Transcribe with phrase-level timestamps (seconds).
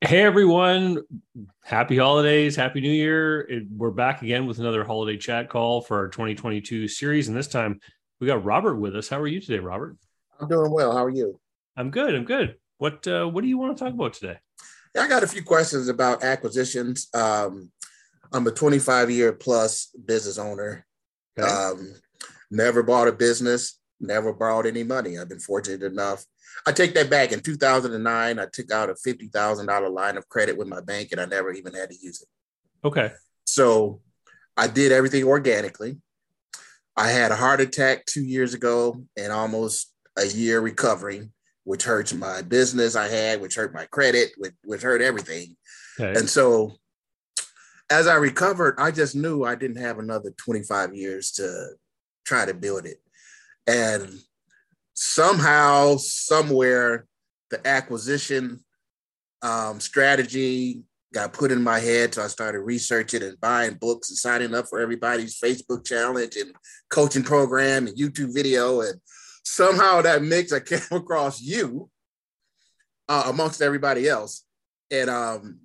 [0.00, 1.02] Hey everyone,
[1.64, 3.50] happy holidays, happy new year.
[3.68, 7.26] We're back again with another holiday chat call for our 2022 series.
[7.26, 7.80] And this time
[8.20, 9.08] we got Robert with us.
[9.08, 9.96] How are you today, Robert?
[10.38, 10.96] I'm doing well.
[10.96, 11.40] How are you?
[11.76, 12.14] I'm good.
[12.14, 12.58] I'm good.
[12.76, 14.38] What uh, what do you want to talk about today?
[14.94, 17.08] Yeah, I got a few questions about acquisitions.
[17.12, 17.72] Um,
[18.32, 20.86] I'm a 25 year plus business owner.
[21.36, 21.50] Okay.
[21.50, 21.92] Um,
[22.52, 25.18] never bought a business, never borrowed any money.
[25.18, 26.24] I've been fortunate enough.
[26.66, 27.32] I take that back.
[27.32, 31.24] In 2009, I took out a $50,000 line of credit with my bank and I
[31.24, 32.28] never even had to use it.
[32.86, 33.12] Okay.
[33.44, 34.00] So
[34.56, 35.98] I did everything organically.
[36.96, 41.32] I had a heart attack two years ago and almost a year recovering,
[41.64, 45.56] which hurts my business I had, which hurt my credit, which, which hurt everything.
[45.98, 46.18] Okay.
[46.18, 46.72] And so
[47.90, 51.70] as I recovered, I just knew I didn't have another 25 years to
[52.24, 52.98] try to build it.
[53.66, 54.10] And
[55.00, 57.06] somehow, somewhere,
[57.50, 58.58] the acquisition
[59.42, 60.82] um, strategy
[61.14, 62.12] got put in my head.
[62.12, 66.52] So I started researching and buying books and signing up for everybody's Facebook challenge and
[66.90, 68.80] coaching program and YouTube video.
[68.80, 69.00] And
[69.44, 71.88] somehow that mix, I came across you
[73.08, 74.44] uh, amongst everybody else.
[74.90, 75.60] And um,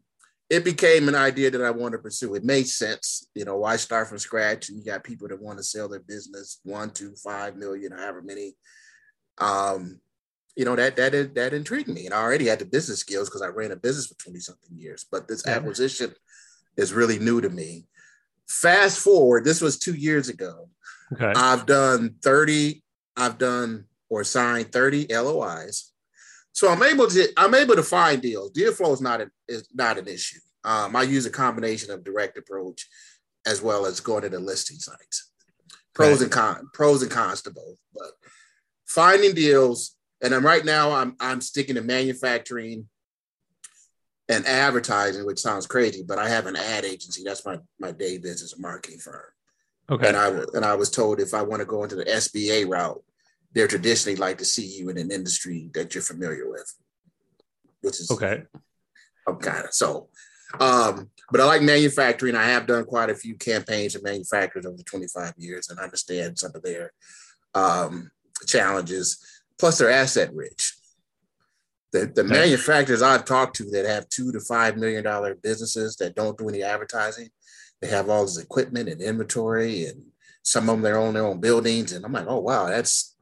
[0.48, 2.36] it became an idea that I wanted to pursue.
[2.36, 3.28] It made sense.
[3.34, 4.70] You know, why start from scratch?
[4.70, 8.22] And you got people that want to sell their business one, two, five million, however
[8.22, 8.54] many.
[9.38, 10.00] Um,
[10.56, 12.06] you know, that that that intrigued me.
[12.06, 14.78] And I already had the business skills because I ran a business for 20 something
[14.78, 15.06] years.
[15.10, 15.54] But this Yeah.
[15.54, 16.14] acquisition
[16.78, 17.88] is really new to me.
[18.48, 20.70] Fast forward, this was two years ago.
[21.14, 21.34] Okay.
[21.36, 22.84] I've done 30,
[23.18, 25.92] I've done or signed 30 LOIs.
[26.52, 28.52] So I'm able to I'm able to find deals.
[28.52, 30.40] Deal flow is not a, is not an issue.
[30.64, 32.88] Um, I use a combination of direct approach
[33.46, 35.32] as well as going to the listing sites.
[35.96, 36.22] Pros Right.
[36.24, 37.78] and cons, pros and cons to both.
[37.94, 38.12] But
[38.86, 42.88] finding deals, and I'm right now I'm I'm sticking to manufacturing
[44.30, 47.24] and advertising, which sounds crazy, but I have an ad agency.
[47.24, 49.24] That's my my day business, a marketing firm.
[49.90, 50.08] Okay.
[50.08, 53.04] And I and I was told if I want to go into the SBA route,
[53.54, 56.74] they're traditionally like to see you in an industry that you're familiar with,
[57.82, 58.44] which is Okay.
[59.28, 60.10] I'm kind of so.
[60.60, 62.36] Um, but I like manufacturing.
[62.36, 65.84] I have done quite a few campaigns of manufacturers over the 25 years and I
[65.84, 66.92] understand some of their
[67.56, 68.12] um,
[68.48, 69.18] challenges.
[69.60, 70.74] Plus, they're asset rich.
[71.92, 76.16] The, the manufacturers I've talked to that have two to five million dollar businesses that
[76.16, 77.30] don't do any advertising,
[77.82, 80.04] they have all this equipment and inventory, and
[80.42, 81.92] some of them they own their own buildings.
[81.92, 83.16] And I'm like, oh wow, that's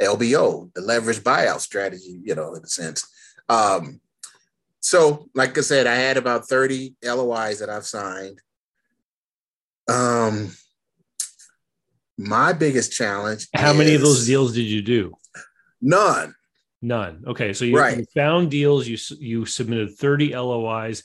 [0.00, 3.06] LBO, the leverage buyout strategy, you know, in a sense.
[3.48, 4.00] Um,
[4.80, 8.40] so, like I said, I had about 30 LOIs that I've signed.
[9.88, 10.52] Um,
[12.18, 13.46] my biggest challenge.
[13.54, 15.14] How many of those deals did you do?
[15.80, 16.34] None.
[16.82, 17.24] None.
[17.26, 17.52] Okay.
[17.52, 17.96] So you, Right.
[17.98, 18.86] you found deals.
[18.86, 21.02] You you submitted 30 LOIs.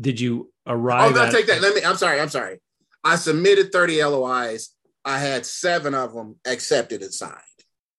[0.00, 1.12] Did you arrive?
[1.12, 1.60] Oh, no, at take that.
[1.60, 1.82] Let me.
[1.84, 2.20] I'm sorry.
[2.20, 2.60] I'm sorry.
[3.04, 4.70] I submitted 30 LOIs.
[5.04, 7.34] I had seven of them accepted and signed.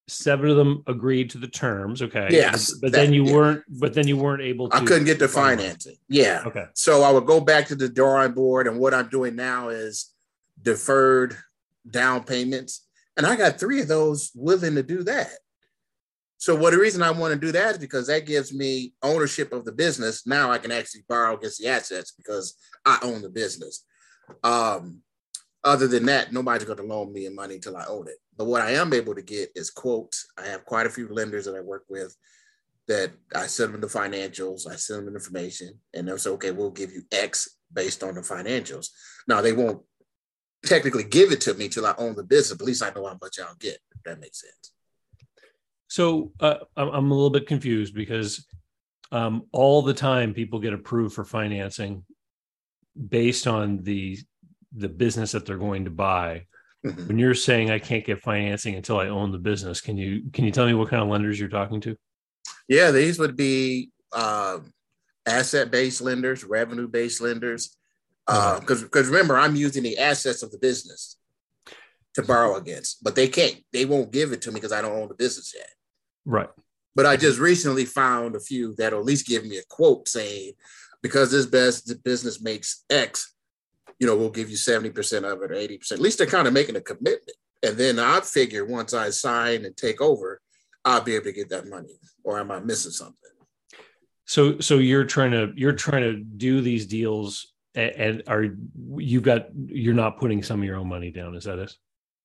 [0.10, 2.02] seven of them agreed to the terms?
[2.02, 2.28] Okay.
[2.32, 3.34] Yes, But, but then you yeah.
[3.34, 3.64] weren't.
[3.70, 4.76] But then you weren't able to.
[4.78, 5.96] I couldn't get the financing.
[6.10, 6.44] Yeah.
[6.46, 6.66] Okay.
[6.76, 10.14] So I would go back to the drawing board, and what I'm doing now is
[10.62, 11.38] deferred
[11.90, 15.32] down payments, and I got three of those willing to do that.
[16.38, 19.52] So what the reason I want to do that is because that gives me ownership
[19.54, 20.28] of the business.
[20.28, 22.56] Now I can actually borrow against the assets because
[22.86, 23.84] I own the business.
[24.44, 25.02] Um,
[25.64, 28.18] other than that, nobody's going to loan me money until I own it.
[28.38, 30.28] But what I am able to get is quotes.
[30.38, 32.16] I have quite a few lenders that I work with
[32.88, 36.72] that I send them the financials, I send them information, and they'll say, okay, we'll
[36.72, 38.90] give you X based on the financials.
[39.28, 39.82] Now they won't
[40.66, 43.06] technically give it to me till I own the business, but at least I know
[43.06, 44.74] how much I'll get, if that makes sense.
[45.88, 48.46] So uh, I'm I'm a little bit confused because
[49.12, 52.04] um, all the time people get approved for financing
[53.10, 54.18] based on the
[54.76, 56.46] the business that they're going to buy.
[56.86, 57.08] Mhm.
[57.08, 60.46] When you're saying I can't get financing until I own the business, can you can
[60.46, 61.96] you tell me what kind of lenders you're talking to?
[62.68, 64.74] Yeah, these would be um,
[65.26, 67.77] asset-based lenders, revenue-based lenders.
[68.28, 71.18] Uh, because because remember, I'm using the assets of the business
[72.16, 73.64] to borrow against, but they can't.
[73.72, 75.70] They won't give it to me because I don't own the business yet.
[76.26, 76.50] Right.
[76.96, 80.54] But I just recently found a few that'll at least give me a quote saying,
[81.02, 83.36] because this best business makes X,
[84.00, 85.92] you know, we'll give you 70% of it or 80%.
[85.92, 87.38] At least they're kind of making a commitment.
[87.64, 90.42] And then I figure once I sign and take over,
[90.86, 92.00] I'll be able to get that money.
[92.24, 93.16] Or am I missing something?
[94.26, 98.46] So so you're trying to you're trying to do these deals and, are
[98.98, 101.36] you've got you're not putting some of your own money down?
[101.36, 101.74] Is that it?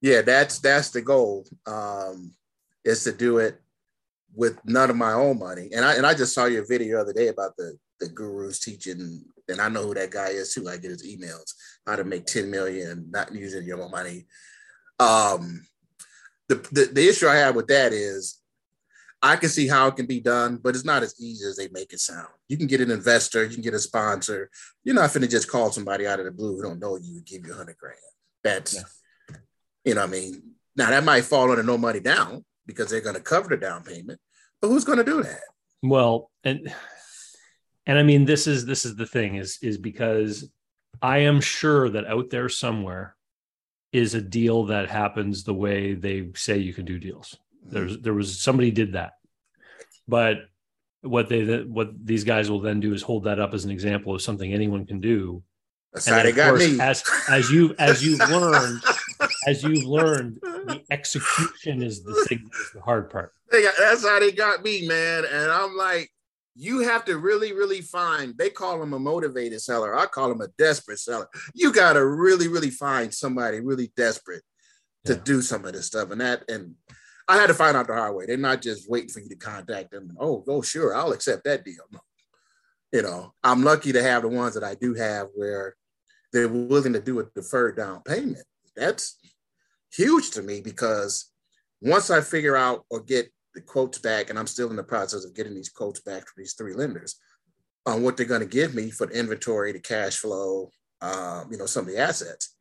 [0.01, 1.47] Yeah, that's that's the goal.
[1.67, 2.35] Um,
[2.85, 3.61] is to do it
[4.35, 5.69] with none of my own money.
[5.75, 8.59] And I and I just saw your video the other day about the the gurus
[8.59, 10.69] teaching, and I know who that guy is too.
[10.69, 11.53] I get his emails
[11.87, 14.27] how to make 10 million not using your own money.
[14.99, 15.67] Um,
[16.49, 18.42] the, the, the issue I have with that is
[19.23, 21.69] I can see how it can be done, but it's not as easy as they
[21.69, 22.29] make it sound.
[22.49, 24.51] You can get an investor, you can get a sponsor.
[24.83, 27.17] You're not going to just call somebody out of the blue who don't know you
[27.17, 27.97] and give you a hundred grand.
[28.43, 29.37] That's, yeah.
[29.85, 30.43] you know, I mean,
[30.75, 33.85] now that might fall under no money down because they're going to cover the down
[33.85, 34.19] payment,
[34.61, 35.41] but who's going to do that?
[35.83, 36.73] Well, and
[37.87, 40.49] and I mean, this is this is the thing is is because
[41.01, 43.17] I am sure that out there somewhere
[43.93, 47.37] is a deal that happens the way they say you can do deals.
[47.65, 49.13] There's there was somebody did that,
[50.09, 50.39] but
[51.03, 54.15] what they what these guys will then do is hold that up as an example
[54.15, 55.43] of something anyone can do.
[55.93, 56.81] That's how they got course, me.
[56.81, 58.83] As as you as you've learned,
[59.47, 63.33] as you've learned, the execution is the thing is the hard part.
[63.51, 65.25] That's how they got me, man.
[65.25, 66.11] And I'm like,
[66.55, 68.37] you have to really, really find.
[68.37, 69.97] They call them a motivated seller.
[69.97, 71.29] I call them a desperate seller.
[71.55, 74.43] You got to really, really find somebody really desperate
[75.07, 75.21] to yeah.
[75.25, 76.11] do some of this stuff.
[76.11, 76.75] And that, and
[77.33, 78.27] I had to find out the hard way.
[78.27, 80.11] They're not just waiting for you to contact them.
[80.11, 81.85] And, oh, sure, I'll accept that deal.
[82.95, 85.77] You know, I'm lucky to have the ones that I do have where
[86.31, 88.45] they're willing to do a deferred down payment.
[88.77, 89.19] That's
[89.91, 91.31] huge to me because
[91.81, 95.25] once I figure out or get the quotes back, and I'm still in the process
[95.25, 97.19] of getting these quotes back from these three lenders
[97.87, 100.69] on what they're going to give me for the inventory, the cash flow,
[101.01, 102.55] um, you know, some of the assets.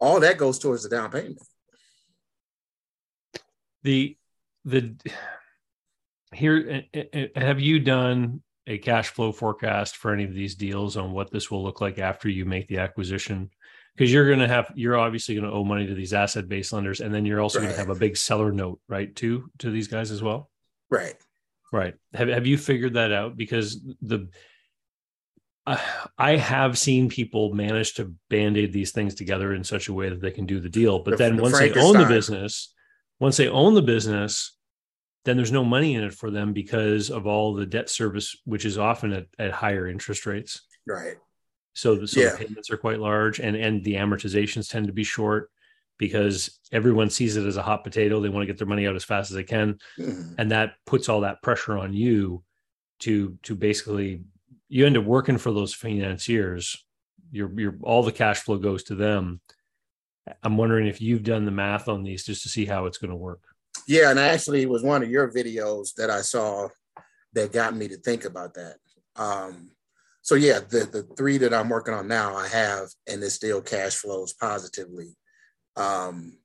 [0.00, 1.38] All that goes towards the down payment.
[3.82, 4.16] The
[4.64, 4.94] the
[6.34, 6.84] here
[7.34, 11.50] have you done a cash flow forecast for any of these deals on what this
[11.50, 13.50] will look like after you make the acquisition?
[13.96, 16.72] Because you're going to have you're obviously going to owe money to these asset based
[16.72, 17.64] lenders and then you're also right.
[17.64, 20.50] going to have a big seller note right to to these guys as well?
[20.90, 21.16] Right.
[21.72, 21.94] Right.
[22.14, 23.36] Have, have you figured that out?
[23.36, 24.28] Because the
[25.66, 25.78] uh,
[26.18, 30.20] I have seen people manage to band-aid these things together in such a way that
[30.20, 31.00] they can do the deal.
[31.00, 32.74] But the, then the once they own the business,
[33.20, 34.56] once they own the business,
[35.24, 38.64] then there's no money in it for them because of all the debt service, which
[38.64, 40.62] is often at, at higher interest rates.
[40.86, 41.16] Right.
[41.74, 42.30] So, the, so yeah.
[42.30, 45.50] the payments are quite large, and and the amortizations tend to be short
[45.98, 48.20] because everyone sees it as a hot potato.
[48.20, 50.34] They want to get their money out as fast as they can, mm-hmm.
[50.38, 52.42] and that puts all that pressure on you
[53.00, 54.22] to to basically
[54.68, 56.84] you end up working for those financiers.
[57.30, 59.40] Your your all the cash flow goes to them.
[60.42, 63.10] I'm wondering if you've done the math on these just to see how it's going
[63.10, 63.40] to work.
[63.86, 66.68] Yeah, and actually, it was one of your videos that I saw
[67.32, 68.76] that got me to think about that.
[69.16, 69.70] Um,
[70.22, 73.60] so yeah, the the three that I'm working on now, I have, and it still
[73.62, 75.16] cash flows positively.
[75.76, 76.38] Um,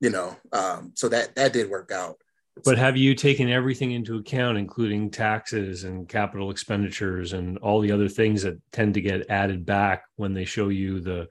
[0.00, 2.16] you know, um, so that that did work out.
[2.64, 7.90] But have you taken everything into account, including taxes and capital expenditures and all the
[7.90, 11.28] other things that tend to get added back when they show you the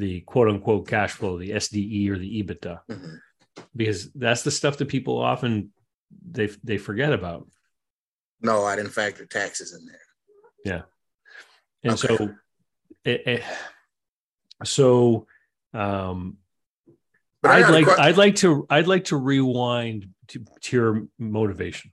[0.00, 2.80] the quote unquote cash flow, the SDE or the EBITDA?
[2.90, 3.14] Mm-hmm.
[3.76, 5.70] Because that's the stuff that people often
[6.28, 7.48] they they forget about.
[8.42, 10.00] No, I didn't factor taxes in there.
[10.64, 10.82] Yeah.
[11.82, 12.16] And okay.
[12.16, 12.34] so,
[13.04, 13.42] it, it,
[14.64, 15.26] so,
[15.72, 16.38] um,
[17.42, 21.92] but I'd like I'd like to I'd like to rewind to, to your motivation.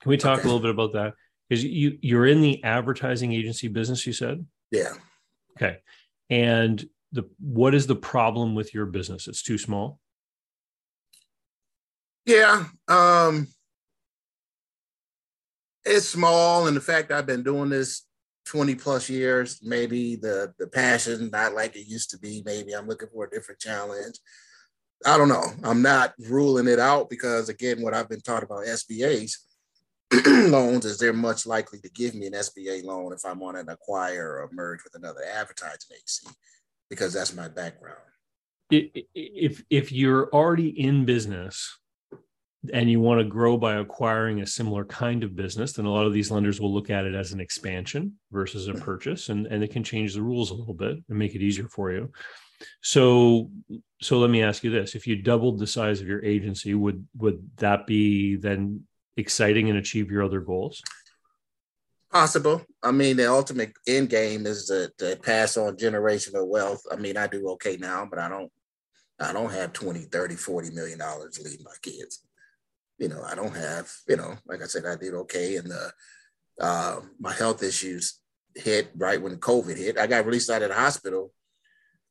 [0.00, 0.48] Can we talk okay.
[0.48, 1.14] a little bit about that?
[1.48, 4.44] Because you you're in the advertising agency business, you said.
[4.70, 4.94] Yeah.
[5.56, 5.78] Okay.
[6.30, 9.28] And the what is the problem with your business?
[9.28, 10.00] It's too small.
[12.26, 12.64] Yeah.
[12.88, 13.48] Um
[15.84, 18.06] it's small and the fact I've been doing this
[18.46, 22.42] 20 plus years, maybe the the passion not like it used to be.
[22.44, 24.16] Maybe I'm looking for a different challenge.
[25.06, 25.44] I don't know.
[25.62, 29.44] I'm not ruling it out because again, what I've been taught about SBA's
[30.26, 33.72] loans is they're much likely to give me an SBA loan if I'm want to
[33.72, 36.28] acquire or merge with another advertising agency
[36.90, 37.98] because that's my background.
[38.70, 41.78] If if you're already in business
[42.72, 46.06] and you want to grow by acquiring a similar kind of business, then a lot
[46.06, 48.82] of these lenders will look at it as an expansion versus a mm-hmm.
[48.82, 51.68] purchase, and, and it can change the rules a little bit and make it easier
[51.68, 52.10] for you.
[52.82, 53.50] So,
[54.00, 57.06] so let me ask you this: If you doubled the size of your agency, would
[57.16, 58.84] would that be then
[59.16, 60.82] exciting and achieve your other goals?
[62.12, 62.62] Possible.
[62.82, 66.82] I mean, the ultimate end game is to, to pass on generational wealth.
[66.90, 68.50] I mean, I do okay now, but I don't
[69.20, 72.24] I don't have 20, 30, 40 million dollars to leave my kids
[72.98, 75.56] you know, I don't have, you know, like I said, I did okay.
[75.56, 75.92] And the,
[76.60, 78.20] uh, my health issues
[78.54, 79.98] hit right when COVID hit.
[79.98, 81.32] I got released out of the hospital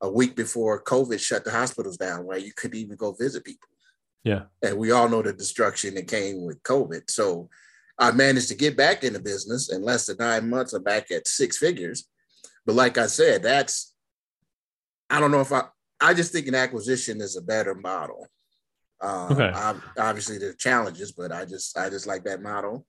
[0.02, 3.70] a week before COVID shut the hospitals down, where you couldn't even go visit people.
[4.24, 4.44] Yeah.
[4.62, 7.10] And we all know the destruction that came with COVID.
[7.10, 7.50] So
[8.00, 10.74] I managed to get back into business in less than nine months.
[10.74, 12.08] I'm back at six figures.
[12.66, 13.94] But like I said, that's
[15.10, 15.64] I don't know if I
[16.00, 18.28] I just think an acquisition is a better model.
[19.02, 19.52] Uh, okay.
[19.54, 22.86] I, obviously, there's challenges, but I just I just like that model,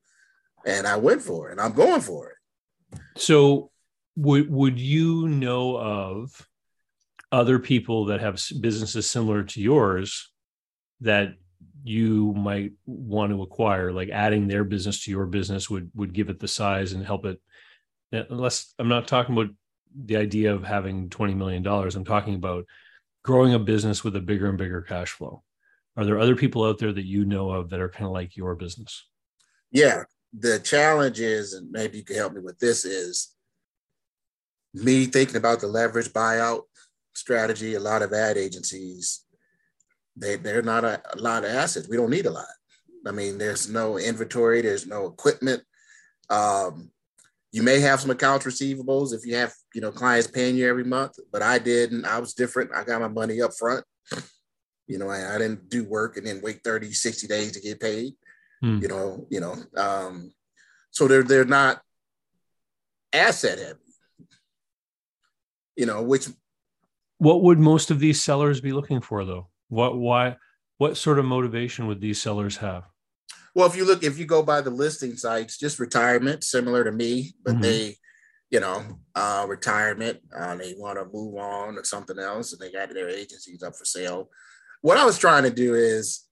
[0.64, 3.00] and I went for it, and I'm going for it.
[3.16, 3.70] So,
[4.16, 6.48] would would you know of
[7.32, 10.32] other people that have businesses similar to yours
[11.04, 11.34] that
[11.82, 16.30] you might want to acquire like adding their business to your business would would give
[16.30, 17.40] it the size and help it.
[18.12, 19.54] Unless i'm not talking about
[19.94, 22.64] the idea of having 20 million dollars i'm talking about
[23.22, 25.42] growing a business with a bigger and bigger cash flow.
[25.96, 28.36] Are there other people out there that you know of that are kind of like
[28.36, 29.06] your business?
[29.70, 30.04] Yeah
[30.38, 33.34] the challenge is and maybe you can help me with this is
[34.72, 36.62] me thinking about the leverage buyout
[37.14, 39.23] strategy a lot of ad agencies
[40.16, 41.88] they, they're not a, a lot of assets.
[41.88, 42.46] We don't need a lot.
[43.06, 45.62] I mean, there's no inventory, there's no equipment.
[46.30, 46.90] Um,
[47.52, 50.84] you may have some accounts receivables if you have, you know, clients paying you every
[50.84, 52.04] month, but I didn't.
[52.04, 52.70] I was different.
[52.74, 53.84] I got my money up front.
[54.88, 57.80] You know, I, I didn't do work and then wait 30, 60 days to get
[57.80, 58.14] paid.
[58.60, 58.78] Hmm.
[58.82, 60.32] You know, you know, um,
[60.90, 61.80] so they're they're not
[63.12, 63.78] asset heavy.
[65.76, 66.28] You know, which
[67.18, 69.48] what would most of these sellers be looking for though?
[69.68, 70.36] What why
[70.78, 72.84] what sort of motivation would these sellers have?
[73.54, 76.90] Well, if you look, if you go by the listing sites, just retirement, similar to
[76.90, 77.62] me, but mm-hmm.
[77.62, 77.96] they,
[78.50, 78.82] you know,
[79.14, 83.08] uh, retirement, uh, they want to move on or something else, and they got their
[83.08, 84.28] agencies up for sale.
[84.82, 86.26] What I was trying to do is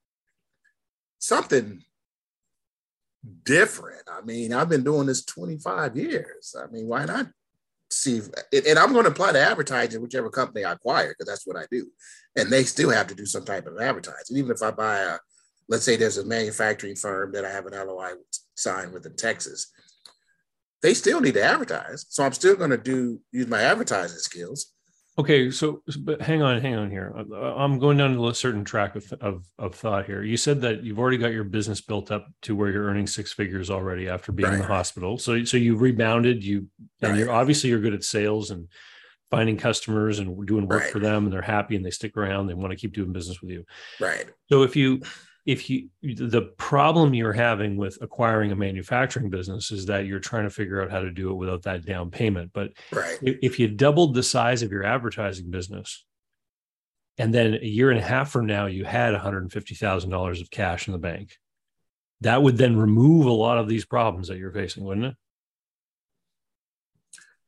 [1.20, 1.82] something
[3.44, 4.02] different.
[4.10, 6.56] I mean, I've been doing this 25 years.
[6.60, 7.28] I mean, why not
[7.92, 8.20] see?
[8.52, 11.64] And I'm going to apply to advertising whichever company I acquire because that's what I
[11.70, 11.86] do
[12.36, 14.36] and they still have to do some type of advertising.
[14.36, 15.18] Even if I buy a,
[15.68, 18.12] let's say there's a manufacturing firm that I have an LOI
[18.54, 19.70] signed with in Texas,
[20.82, 22.06] they still need to advertise.
[22.08, 24.71] So I'm still going to do use my advertising skills.
[25.18, 27.14] Okay, so but hang on, hang on here.
[27.34, 30.22] I'm going down a certain track of, of, of thought here.
[30.22, 33.30] You said that you've already got your business built up to where you're earning six
[33.30, 34.54] figures already after being right.
[34.54, 35.18] in the hospital.
[35.18, 36.42] So so you rebounded.
[36.42, 36.68] You
[37.02, 38.68] and you're obviously you're good at sales and
[39.32, 40.92] finding customers and doing work right.
[40.92, 43.40] for them and they're happy and they stick around they want to keep doing business
[43.40, 43.64] with you
[43.98, 45.00] right so if you
[45.44, 50.44] if you the problem you're having with acquiring a manufacturing business is that you're trying
[50.44, 52.52] to figure out how to do it without that down payment.
[52.52, 53.18] But right.
[53.22, 56.04] if you doubled the size of your advertising business
[57.18, 60.92] and then a year and a half from now you had $150,000 of cash in
[60.92, 61.36] the bank
[62.20, 65.16] that would then remove a lot of these problems that you're facing wouldn't it?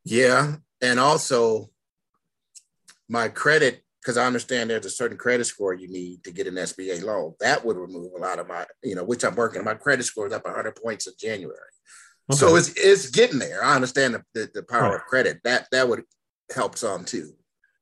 [0.05, 0.57] Yeah.
[0.81, 1.71] And also
[3.09, 6.57] my credit, because I understand there's a certain credit score you need to get an
[6.57, 7.35] SBA loan.
[7.41, 9.65] That would remove a lot of my, you know, which I'm working.
[9.65, 11.57] My credit score is up 100 points in January.
[12.31, 12.39] Okay.
[12.39, 13.65] So it's it's getting there.
[13.65, 14.95] I understand the, the, the power right.
[14.97, 15.41] of credit.
[15.45, 16.03] That that would
[16.55, 17.33] help some too.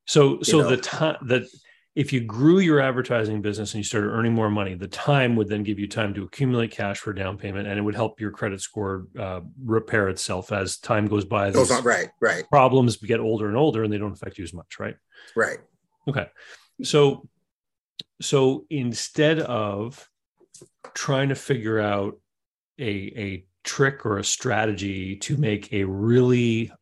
[0.06, 0.70] So so know?
[0.70, 1.44] the time that
[1.94, 5.48] if you grew your advertising business and you started earning more money, the time would
[5.48, 8.30] then give you time to accumulate cash for down payment, and it would help your
[8.30, 11.50] credit score uh, repair itself as time goes by.
[11.50, 12.44] Goes on, right, right.
[12.50, 14.96] Problems get older and older, and they don't affect you as much, right?
[15.36, 15.58] Right.
[16.08, 16.26] Okay.
[16.82, 17.28] So,
[18.20, 20.08] so instead of
[20.94, 22.18] trying to figure out
[22.78, 26.72] a a trick or a strategy to make a really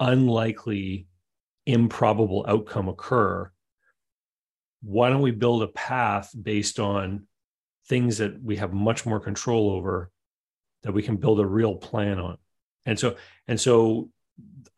[0.00, 1.06] unlikely,
[1.66, 3.50] improbable outcome occur,
[4.82, 7.26] why don't we build a path based on
[7.88, 10.10] things that we have much more control over
[10.82, 12.36] that we can build a real plan on
[12.86, 13.16] and so
[13.48, 14.10] and so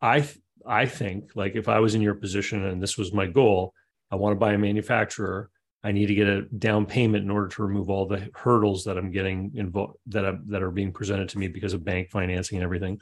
[0.01, 0.27] i
[0.67, 3.73] I think like if I was in your position and this was my goal,
[4.11, 5.49] I want to buy a manufacturer.
[5.83, 8.97] I need to get a down payment in order to remove all the hurdles that
[8.97, 12.57] I'm getting involved that are, that are being presented to me because of bank financing
[12.57, 12.99] and everything.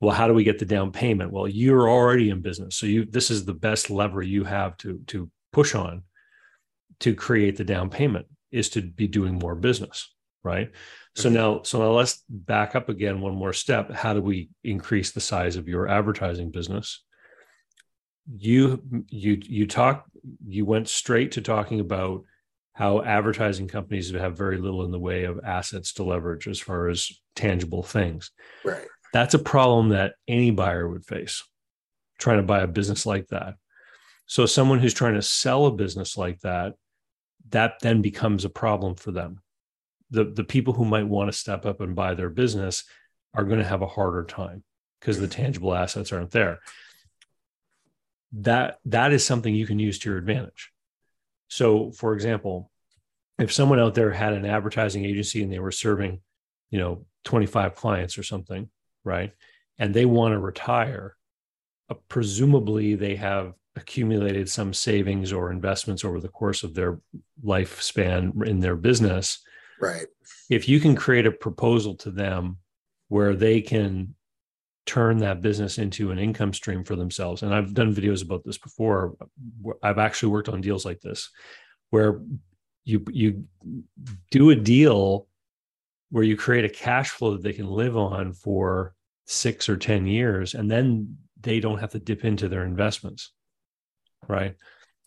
[0.00, 1.32] Well, how do we get the down payment?
[1.32, 5.00] Well, you're already in business, so you this is the best lever you have to
[5.06, 6.02] to push on
[7.00, 10.14] to create the down payment is to be doing more business,
[10.46, 10.70] right?
[11.16, 11.34] So mm-hmm.
[11.34, 13.90] now, so now let's back up again one more step.
[13.90, 17.02] How do we increase the size of your advertising business?
[18.38, 20.04] You you you talk
[20.46, 22.24] you went straight to talking about
[22.72, 26.88] how advertising companies have very little in the way of assets to leverage as far
[26.88, 28.30] as tangible things.
[28.64, 28.86] Right.
[29.12, 31.42] That's a problem that any buyer would face
[32.18, 33.54] trying to buy a business like that.
[34.26, 36.74] So someone who's trying to sell a business like that,
[37.50, 39.40] that then becomes a problem for them
[40.10, 42.84] the the people who might want to step up and buy their business
[43.34, 44.62] are going to have a harder time
[45.00, 46.58] because the tangible assets aren't there
[48.32, 50.72] that that is something you can use to your advantage
[51.48, 52.70] so for example
[53.38, 56.20] if someone out there had an advertising agency and they were serving
[56.70, 58.70] you know 25 clients or something,
[59.04, 59.32] right?
[59.78, 61.16] And they want to retire,
[61.90, 66.98] uh, presumably they have accumulated some savings or investments over the course of their
[67.44, 69.42] lifespan in their business.
[69.80, 70.06] Right.
[70.48, 72.58] If you can create a proposal to them
[73.08, 74.14] where they can
[74.86, 77.42] turn that business into an income stream for themselves.
[77.42, 79.16] And I've done videos about this before.
[79.82, 81.30] I've actually worked on deals like this
[81.90, 82.20] where
[82.84, 83.44] you you
[84.30, 85.26] do a deal
[86.10, 88.94] where you create a cash flow that they can live on for
[89.26, 93.32] 6 or 10 years and then they don't have to dip into their investments.
[94.28, 94.54] Right?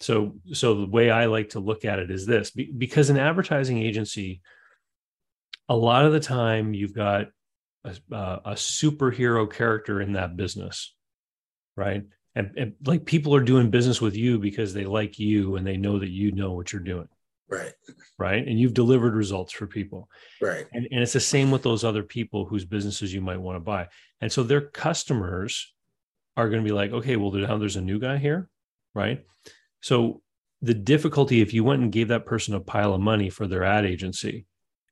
[0.02, 3.80] So so the way I like to look at it is this because an advertising
[3.80, 4.42] agency
[5.70, 7.28] a lot of the time you've got
[7.86, 10.94] a, a superhero character in that business,
[11.78, 12.04] right?
[12.36, 15.78] And, and like people are doing business with you because they like you and they
[15.78, 17.08] know that you know what you're doing.
[17.48, 17.74] Right.
[18.18, 18.48] Right.
[18.48, 20.10] And you've delivered results for people.
[20.42, 20.66] Right.
[20.72, 23.62] And, and it's the same with those other people whose businesses you might want to
[23.62, 23.88] buy.
[24.22, 25.74] And so their customers
[26.38, 28.50] are going to be like, okay, well, now there's a new guy here.
[28.94, 29.26] Right.
[29.82, 30.22] So
[30.62, 33.64] the difficulty, if you went and gave that person a pile of money for their
[33.64, 34.46] ad agency,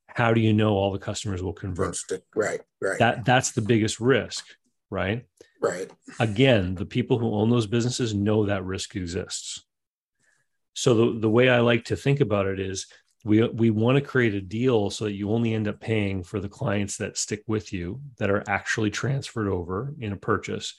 [0.08, 1.96] how do you know all the customers will convert?
[2.34, 2.98] Right, right.
[2.98, 4.46] That that's the biggest risk,
[4.90, 5.26] right?
[5.60, 5.90] Right.
[6.20, 9.64] Again, the people who own those businesses know that risk exists.
[10.74, 12.86] So the, the way I like to think about it is
[13.24, 16.40] we we want to create a deal so that you only end up paying for
[16.40, 20.74] the clients that stick with you that are actually transferred over in a purchase.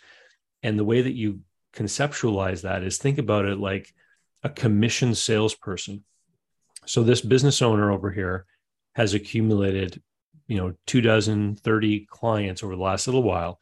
[0.63, 1.41] And the way that you
[1.73, 3.93] conceptualize that is think about it like
[4.43, 6.03] a commission salesperson.
[6.85, 8.45] So this business owner over here
[8.95, 10.01] has accumulated,
[10.47, 13.59] you know, two dozen, 30 clients over the last little while.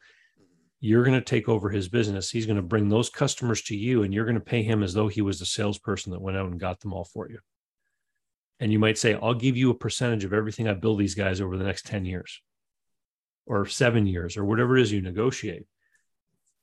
[0.80, 2.30] You're going to take over his business.
[2.30, 4.94] He's going to bring those customers to you, and you're going to pay him as
[4.94, 7.38] though he was the salesperson that went out and got them all for you.
[8.60, 11.40] And you might say, I'll give you a percentage of everything I build these guys
[11.40, 12.40] over the next 10 years
[13.46, 15.66] or seven years or whatever it is you negotiate.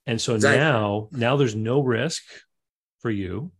[0.06, 0.60] And so exactly.
[0.60, 2.24] now, now there's no risk
[3.00, 3.52] for you,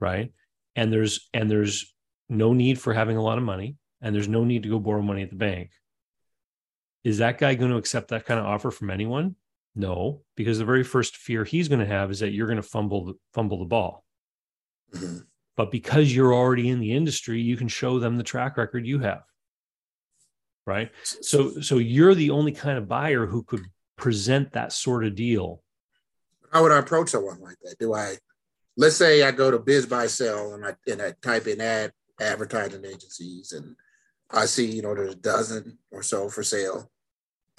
[0.00, 0.32] right?
[0.74, 1.94] And there's and there's
[2.28, 5.02] no need for having a lot of money and there's no need to go borrow
[5.02, 5.70] money at the bank.
[7.04, 9.36] Is that guy going to accept that kind of offer from anyone?
[9.74, 12.62] No, because the very first fear he's going to have is that you're going to
[12.62, 14.04] fumble the, fumble the ball.
[14.94, 15.18] Mm-hmm.
[15.56, 18.98] But because you're already in the industry, you can show them the track record you
[19.00, 19.22] have.
[20.66, 20.90] Right?
[21.02, 23.64] So so you're the only kind of buyer who could
[23.96, 25.62] present that sort of deal.
[26.52, 27.76] How would I approach someone like that?
[27.78, 28.16] Do I
[28.76, 33.52] let's say I go to BizBuySell and I and I type in ad advertising agencies
[33.52, 33.74] and
[34.32, 36.90] I see, you know, there's a dozen or so for sale.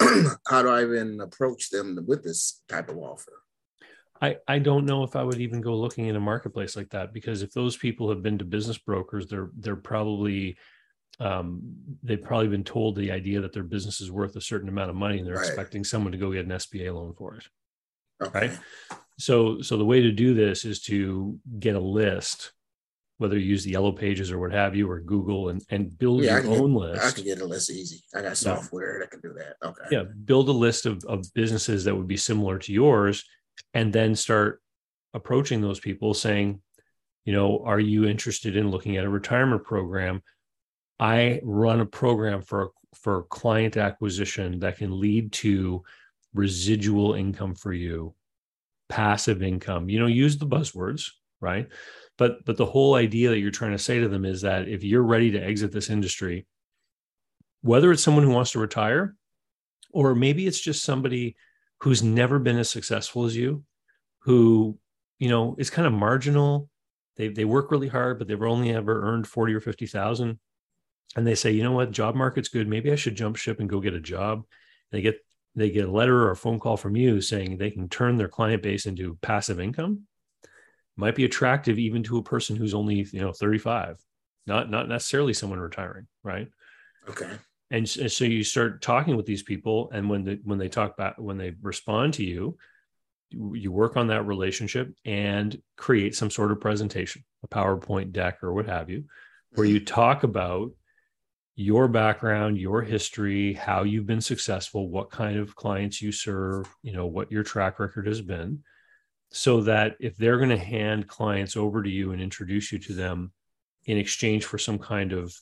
[0.48, 3.42] How do I even approach them with this type of offer?
[4.20, 7.12] I, I don't know if I would even go looking in a marketplace like that
[7.12, 10.56] because if those people have been to business brokers, they're they're probably
[11.18, 11.60] um,
[12.02, 14.96] they've probably been told the idea that their business is worth a certain amount of
[14.96, 15.46] money and they're right.
[15.46, 17.44] expecting someone to go get an SBA loan for it.
[18.22, 18.48] Okay.
[18.48, 18.98] Right.
[19.18, 22.52] So so the way to do this is to get a list
[23.22, 26.22] whether you use the yellow pages or what have you, or Google and, and build
[26.22, 27.06] yeah, your own get, list.
[27.06, 28.02] I can get a list easy.
[28.14, 29.54] I got software that can do that.
[29.66, 29.84] Okay.
[29.90, 30.02] Yeah.
[30.24, 33.24] Build a list of, of businesses that would be similar to yours
[33.72, 34.60] and then start
[35.14, 36.60] approaching those people saying,
[37.24, 40.22] you know, are you interested in looking at a retirement program?
[40.98, 45.82] I run a program for for client acquisition that can lead to
[46.34, 48.14] residual income for you,
[48.88, 49.88] passive income.
[49.88, 51.68] You know, use the buzzwords, right?
[52.22, 54.84] But but the whole idea that you're trying to say to them is that if
[54.84, 56.46] you're ready to exit this industry
[57.62, 59.16] whether it's someone who wants to retire
[59.90, 61.34] or maybe it's just somebody
[61.80, 63.64] who's never been as successful as you
[64.20, 64.78] who
[65.18, 66.68] you know is kind of marginal.
[67.16, 70.38] They they work really hard but they've only ever earned 40 or 50,000
[71.16, 71.90] and they say you know what?
[71.90, 72.68] Job market's good.
[72.68, 74.44] Maybe I should jump ship and go get a job.
[74.92, 75.16] They get
[75.56, 78.28] they get a letter or a phone call from you saying they can turn their
[78.28, 80.06] client base into passive income
[80.96, 83.98] might be attractive even to a person who's only you know 35
[84.46, 86.48] not not necessarily someone retiring right?
[87.08, 87.30] Okay.
[87.70, 90.96] And, and so you start talking with these people and when they when they talk
[90.96, 92.56] back when they respond to you
[93.30, 98.52] you work on that relationship and create some sort of presentation a powerpoint deck or
[98.52, 99.04] what have you
[99.54, 100.70] where you talk about
[101.54, 106.92] your background your history how you've been successful what kind of clients you serve you
[106.92, 108.62] know what your track record has been
[109.32, 112.92] so that if they're going to hand clients over to you and introduce you to
[112.92, 113.32] them
[113.86, 115.34] in exchange for some kind of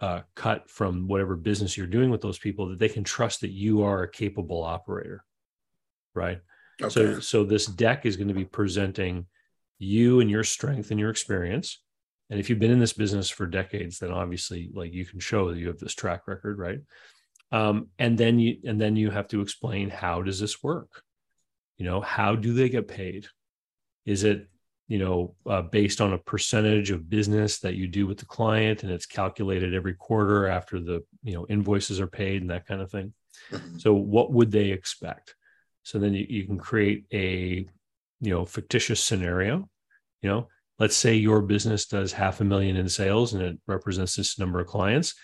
[0.00, 3.50] uh, cut from whatever business you're doing with those people that they can trust that
[3.50, 5.24] you are a capable operator
[6.14, 6.40] right?
[6.82, 6.92] Okay.
[6.92, 9.26] so so this deck is going to be presenting
[9.78, 11.80] you and your strength and your experience.
[12.30, 15.50] And if you've been in this business for decades then obviously like you can show
[15.50, 16.80] that you have this track record right?
[17.52, 21.03] Um, and then you and then you have to explain how does this work
[21.78, 23.26] you know how do they get paid?
[24.06, 24.48] Is it
[24.88, 28.82] you know uh, based on a percentage of business that you do with the client
[28.82, 32.80] and it's calculated every quarter after the you know invoices are paid and that kind
[32.80, 33.12] of thing?
[33.50, 33.78] Mm-hmm.
[33.78, 35.34] so what would they expect?
[35.82, 37.66] So then you, you can create a
[38.20, 39.68] you know fictitious scenario.
[40.22, 44.16] You know let's say your business does half a million in sales and it represents
[44.16, 45.14] this number of clients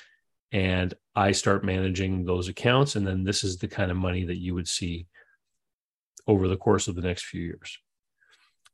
[0.52, 4.38] and i start managing those accounts and then this is the kind of money that
[4.38, 5.06] you would see
[6.26, 7.78] over the course of the next few years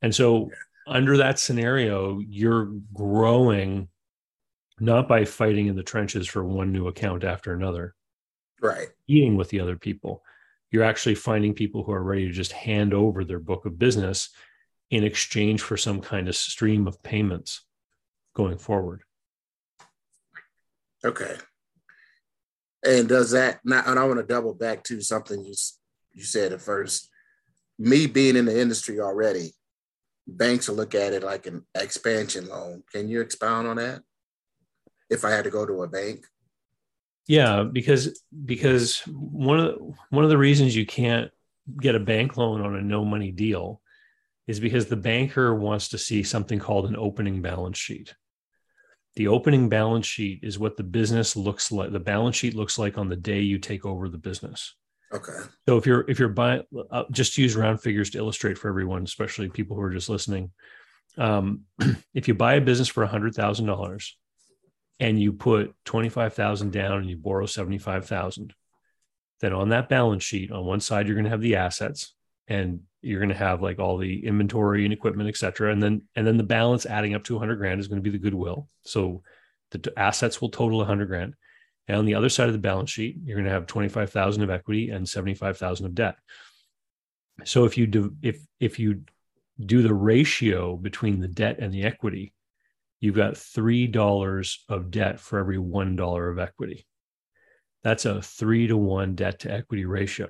[0.02, 0.50] and so
[0.86, 3.88] under that scenario you're growing
[4.78, 7.94] not by fighting in the trenches for one new account after another
[8.60, 10.22] right eating with the other people
[10.70, 14.30] you're actually finding people who are ready to just hand over their book of business
[14.90, 17.64] in exchange for some kind of stream of payments
[18.34, 19.02] going forward.
[21.04, 21.36] Okay.
[22.84, 23.82] And does that now?
[23.86, 25.54] And I want to double back to something you
[26.12, 27.10] you said at first.
[27.78, 29.52] Me being in the industry already,
[30.26, 32.82] banks will look at it like an expansion loan.
[32.90, 34.02] Can you expound on that?
[35.08, 36.24] If I had to go to a bank.
[37.28, 41.30] Yeah, because because one of the, one of the reasons you can't
[41.80, 43.80] get a bank loan on a no money deal
[44.46, 48.14] is because the banker wants to see something called an opening balance sheet.
[49.16, 51.90] The opening balance sheet is what the business looks like.
[51.90, 54.74] The balance sheet looks like on the day you take over the business.
[55.12, 55.38] Okay.
[55.68, 59.04] So if you're if you're buying, uh, just use round figures to illustrate for everyone,
[59.04, 60.50] especially people who are just listening.
[61.16, 61.62] Um,
[62.14, 64.16] if you buy a business for a hundred thousand dollars,
[64.98, 68.52] and you put twenty five thousand down and you borrow seventy five thousand,
[69.40, 72.14] then on that balance sheet, on one side you're going to have the assets,
[72.48, 75.70] and you're going to have like all the inventory and equipment, et cetera.
[75.72, 78.10] And then, and then the balance adding up to a 100 grand is going to
[78.10, 78.68] be the goodwill.
[78.84, 79.22] So
[79.70, 81.34] the assets will total a 100 grand.
[81.88, 84.50] And on the other side of the balance sheet, you're going to have 25,000 of
[84.50, 86.16] equity and 75,000 of debt.
[87.44, 89.02] So if you do, if if you
[89.60, 92.32] do the ratio between the debt and the equity,
[93.00, 96.86] you've got three dollars of debt for every one dollar of equity.
[97.84, 100.28] That's a three to one debt to equity ratio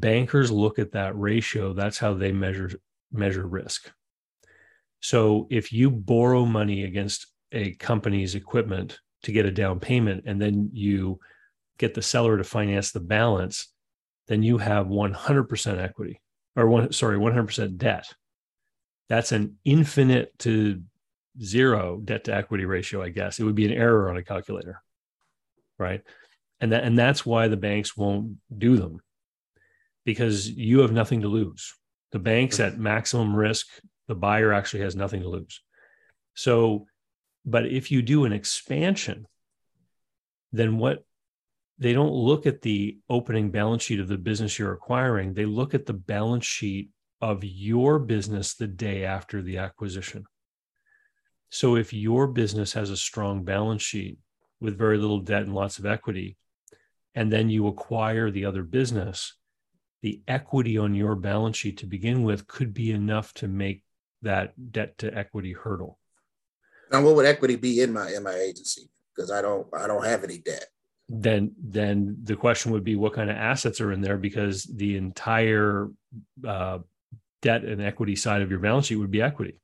[0.00, 2.70] bankers look at that ratio that's how they measure
[3.12, 3.90] measure risk
[5.00, 10.40] so if you borrow money against a company's equipment to get a down payment and
[10.40, 11.20] then you
[11.78, 13.68] get the seller to finance the balance
[14.28, 16.20] then you have 100% equity
[16.56, 18.12] or one sorry 100% debt
[19.08, 20.82] that's an infinite to
[21.40, 24.82] zero debt to equity ratio i guess it would be an error on a calculator
[25.78, 26.02] right
[26.60, 29.00] and that and that's why the banks won't do them
[30.06, 31.74] because you have nothing to lose.
[32.12, 33.66] The bank's at maximum risk.
[34.08, 35.60] The buyer actually has nothing to lose.
[36.34, 36.86] So,
[37.46, 39.26] but if you do an expansion,
[40.52, 41.04] then what
[41.78, 45.72] they don't look at the opening balance sheet of the business you're acquiring, they look
[45.72, 50.24] at the balance sheet of your business the day after the acquisition.
[51.50, 54.18] So if your business has a strong balance sheet
[54.60, 56.36] with very little debt and lots of equity,
[57.14, 59.34] and then you acquire the other business,
[60.02, 63.84] the equity on your balance sheet to begin with could be enough to make
[64.22, 65.98] that debt to equity hurdle.
[66.90, 68.88] Now, what would equity be in my in my agency?
[69.14, 70.66] Because I don't I don't have any debt.
[71.08, 74.96] Then then the question would be what kind of assets are in there because the
[74.96, 75.88] entire
[76.46, 76.78] uh,
[77.42, 79.60] debt and equity side of your balance sheet would be equity.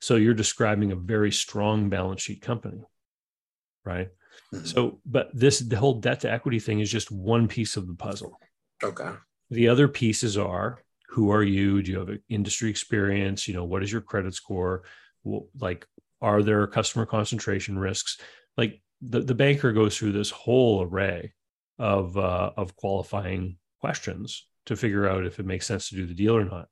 [0.00, 2.82] So you're describing a very strong balance sheet company,
[3.84, 4.08] right?
[4.52, 4.66] Mm-hmm.
[4.66, 7.94] So, but this the whole debt to equity thing is just one piece of the
[7.94, 8.38] puzzle.
[8.82, 9.12] Okay.
[9.50, 10.84] The other pieces are
[11.14, 11.80] who are you?
[11.80, 13.46] Do you have industry experience?
[13.46, 14.82] You know, what is your credit score?
[15.58, 15.86] Like,
[16.20, 18.18] are there customer concentration risks?
[18.56, 21.32] Like the, the banker goes through this whole array
[21.78, 26.14] of uh, of qualifying questions to figure out if it makes sense to do the
[26.14, 26.68] deal or not.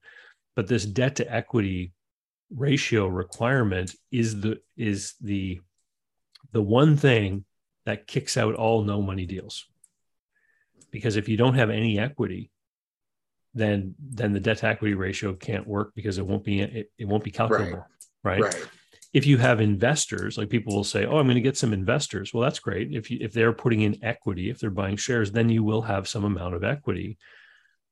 [0.57, 1.93] But this debt to equity
[2.55, 5.61] ratio requirement is the is the
[6.53, 7.45] the one thing
[7.85, 9.67] that kicks out all no money deals
[10.91, 12.51] because if you don't have any equity
[13.55, 17.07] then then the debt to equity ratio can't work because it won't be it, it
[17.07, 17.87] won't be calculable
[18.23, 18.41] right.
[18.41, 18.55] right.
[18.55, 18.69] right
[19.13, 22.33] if you have investors like people will say oh i'm going to get some investors.
[22.33, 22.93] Well that's great.
[22.93, 26.09] If you if they're putting in equity if they're buying shares then you will have
[26.09, 27.19] some amount of equity.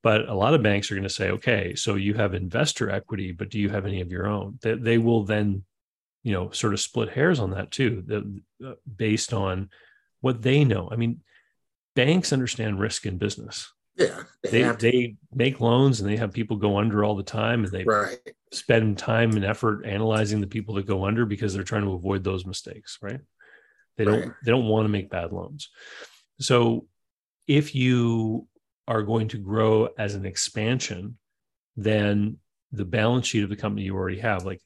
[0.02, 3.33] But a lot of banks are going to say okay so you have investor equity
[3.33, 4.59] but do you have any of your own?
[4.62, 5.64] They, they will then
[6.22, 9.70] you know sort of split hairs on that too the, uh, based on
[10.20, 10.88] what they know.
[10.90, 11.20] I mean
[11.94, 13.70] banks understand risk in business.
[13.96, 17.64] Yeah, they they, they, make loans and they have people go under all the time,
[17.64, 18.18] and they right.
[18.52, 22.24] Spend time and effort analyzing the people that go under because they're trying to avoid
[22.24, 22.98] those mistakes.
[23.00, 23.20] Right?
[23.96, 24.32] They don't right.
[24.44, 25.68] they don't want to make bad loans.
[26.40, 26.86] So
[27.46, 28.46] if you
[28.88, 31.18] are going to grow as an expansion,
[31.76, 32.38] then
[32.72, 34.60] the balance sheet of the company you already have, like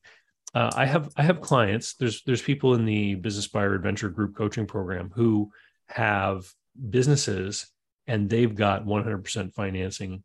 [0.54, 1.94] uh, I have, I have clients.
[1.94, 5.50] There's there's people in the Business Buyer Advantage Group coaching program who
[5.88, 6.44] have
[6.90, 7.66] businesses
[8.06, 10.22] and they've got 100% financing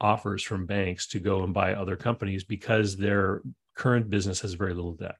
[0.00, 3.42] offers from banks to go and buy other companies because their
[3.76, 5.16] current business has very little debt.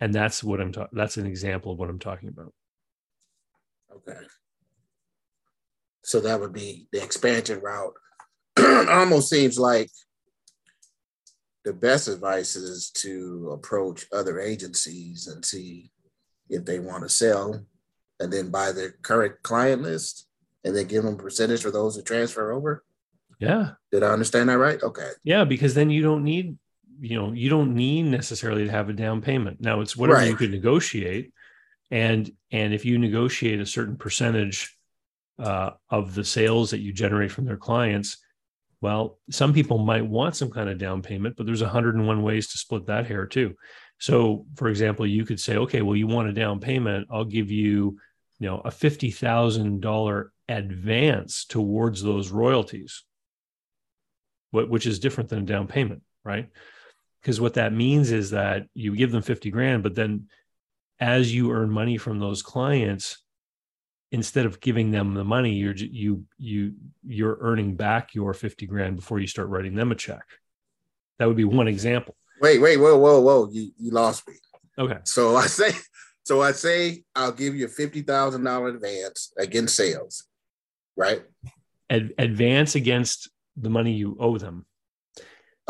[0.00, 2.52] And that's what I'm talking that's an example of what I'm talking about.
[3.96, 4.20] Okay.
[6.02, 7.94] So that would be the expansion route.
[8.88, 9.90] Almost seems like
[11.64, 15.90] the best advice is to approach other agencies and see
[16.50, 17.64] if they want to sell
[18.20, 20.26] and then buy their current client list
[20.62, 22.84] and then give them percentage for those that transfer over.
[23.44, 23.70] Yeah.
[23.92, 24.82] Did I understand that right?
[24.82, 25.10] Okay.
[25.22, 26.58] Yeah, because then you don't need,
[27.00, 29.60] you know, you don't need necessarily to have a down payment.
[29.60, 30.28] Now it's whatever right.
[30.28, 31.32] you could negotiate.
[31.90, 34.76] And and if you negotiate a certain percentage
[35.38, 38.18] uh, of the sales that you generate from their clients,
[38.80, 42.58] well, some people might want some kind of down payment, but there's 101 ways to
[42.58, 43.54] split that hair too.
[43.98, 47.50] So, for example, you could say, okay, well, you want a down payment, I'll give
[47.50, 47.98] you,
[48.38, 53.04] you know, a fifty thousand dollar advance towards those royalties
[54.54, 56.48] which is different than a down payment, right?
[57.20, 60.28] Because what that means is that you give them 50 grand, but then
[61.00, 63.18] as you earn money from those clients,
[64.12, 68.96] instead of giving them the money, you're you you you're earning back your 50 grand
[68.96, 70.24] before you start writing them a check.
[71.18, 72.16] That would be one example.
[72.40, 73.48] Wait, wait, whoa, whoa, whoa.
[73.50, 74.34] You you lost me.
[74.78, 74.98] Okay.
[75.04, 75.72] So I say,
[76.24, 80.24] so I say I'll give you a fifty thousand dollar advance against sales,
[80.96, 81.22] right?
[81.90, 84.66] Ad- advance against the money you owe them.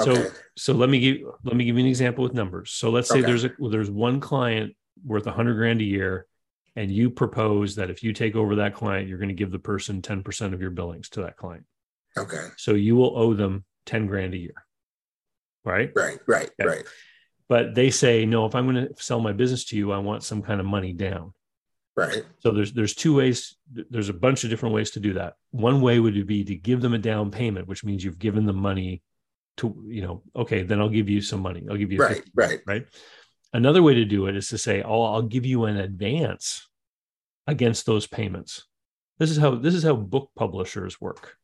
[0.00, 0.28] So okay.
[0.56, 2.72] so let me give let me give you an example with numbers.
[2.72, 3.26] So let's say okay.
[3.26, 6.26] there's a well, there's one client worth a hundred grand a year,
[6.76, 9.58] and you propose that if you take over that client, you're going to give the
[9.58, 11.64] person 10% of your billings to that client.
[12.16, 12.48] Okay.
[12.56, 14.54] So you will owe them 10 grand a year.
[15.64, 15.90] Right?
[15.94, 16.68] Right, right, okay.
[16.68, 16.84] right.
[17.48, 20.22] But they say, no, if I'm going to sell my business to you, I want
[20.22, 21.32] some kind of money down.
[21.96, 22.24] Right.
[22.40, 23.56] So there's there's two ways.
[23.72, 25.34] There's a bunch of different ways to do that.
[25.52, 28.56] One way would be to give them a down payment, which means you've given them
[28.56, 29.02] money
[29.58, 30.22] to you know.
[30.34, 31.64] Okay, then I'll give you some money.
[31.70, 32.86] I'll give you right, 50, right, right.
[33.52, 36.68] Another way to do it is to say, "Oh, I'll give you an advance
[37.46, 38.64] against those payments."
[39.20, 41.36] This is how this is how book publishers work.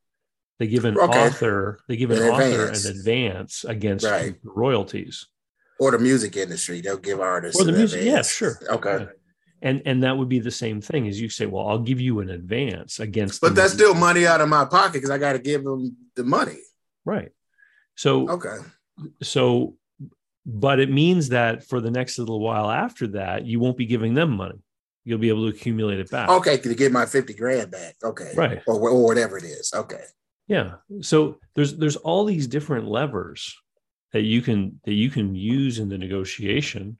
[0.59, 1.27] They give an okay.
[1.27, 4.35] author they give an, an author an advance against right.
[4.43, 5.29] royalties.
[5.79, 7.59] Or the music industry, they'll give artists.
[7.59, 8.59] Or the music, yeah, sure.
[8.69, 8.99] Okay.
[8.99, 9.07] Yeah
[9.63, 12.21] and and that would be the same thing as you say well i'll give you
[12.21, 15.39] an advance against but that's still money out of my pocket because i got to
[15.39, 16.59] give them the money.
[17.05, 17.31] Right.
[17.97, 18.57] So okay.
[19.23, 19.77] so
[20.47, 24.15] but it means that for the next little while after that you won't be giving
[24.15, 24.61] them money.
[25.05, 26.29] You'll be able to accumulate it back.
[26.29, 27.97] Okay to get my 50 grand back.
[28.05, 28.33] Okay.
[28.37, 28.63] Right.
[28.67, 29.73] Or, or whatever it is.
[29.75, 30.05] Okay.
[30.47, 30.75] Yeah.
[31.01, 33.57] So there's there's all these different levers
[34.13, 36.99] that you can that you can use in the negotiation.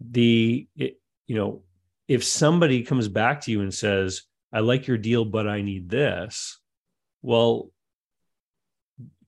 [0.00, 1.62] The it, you know
[2.08, 5.88] if somebody comes back to you and says, I like your deal, but I need
[5.88, 6.58] this,
[7.22, 7.70] well,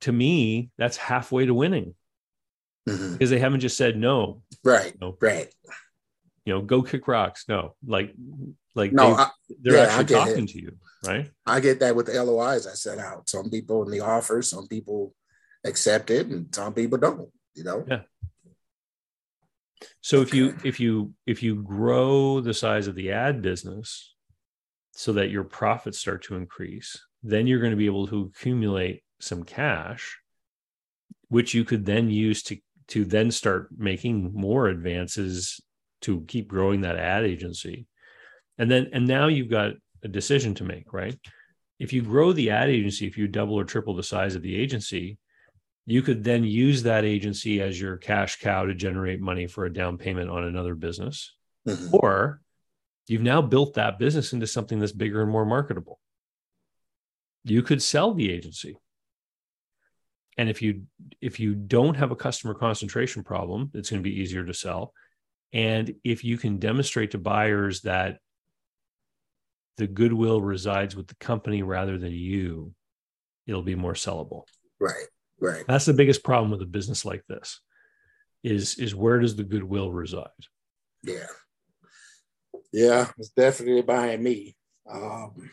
[0.01, 1.95] to me, that's halfway to winning
[2.89, 3.13] mm-hmm.
[3.13, 4.43] because they haven't just said no.
[4.65, 4.93] Right.
[4.93, 5.53] You know, right.
[6.45, 7.45] You know, go kick rocks.
[7.49, 8.15] No, like,
[8.77, 9.31] like no, I,
[9.63, 10.51] they're yeah, actually talking it.
[10.51, 11.31] to you, right?
[11.45, 13.29] I get that with the LOIs I set out.
[13.29, 15.13] Some people in the offer, some people
[15.65, 17.29] accept it, and some people don't.
[17.55, 17.85] You know.
[17.89, 18.03] Yeah.
[20.01, 24.15] So if you if you if you grow the size of the ad business
[24.93, 29.03] so that your profits start to increase, then you're going to be able to accumulate
[29.21, 30.19] some cash
[31.29, 35.61] which you could then use to to then start making more advances
[36.01, 37.87] to keep growing that ad agency.
[38.59, 39.73] And then and now you've got
[40.05, 41.19] a decision to make, right?
[41.79, 44.57] If you grow the ad agency, if you double or triple the size of the
[44.57, 45.19] agency,
[45.87, 49.73] you could then use that agency as your cash cow to generate money for a
[49.73, 51.33] down payment on another business.
[51.67, 51.95] Mm-hmm.
[51.95, 52.41] Or
[53.07, 56.01] you've now built that business into something that's bigger and more marketable.
[57.45, 58.77] You could sell the agency.
[60.37, 60.83] And if you
[61.21, 64.93] if you don't have a customer concentration problem, it's going to be easier to sell.
[65.53, 68.19] And if you can demonstrate to buyers that
[69.77, 72.75] the goodwill resides with the company rather than you,
[73.47, 74.43] it'll be more sellable.
[74.81, 75.07] Right.
[75.41, 75.65] Right.
[75.69, 77.61] That's the biggest problem with a business like this.
[78.43, 80.29] Is is where does the goodwill reside?
[81.03, 81.27] Yeah.
[82.73, 84.57] Yeah, it's definitely behind me.
[84.91, 85.51] Um,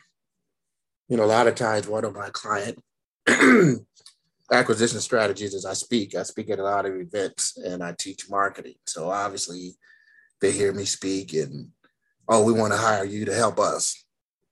[1.07, 2.79] you know, a lot of times one of my client
[4.51, 6.15] acquisition strategies as I speak.
[6.15, 8.75] I speak at a lot of events and I teach marketing.
[8.85, 9.75] So obviously
[10.41, 11.69] they hear me speak and
[12.27, 14.05] oh, we want to hire you to help us.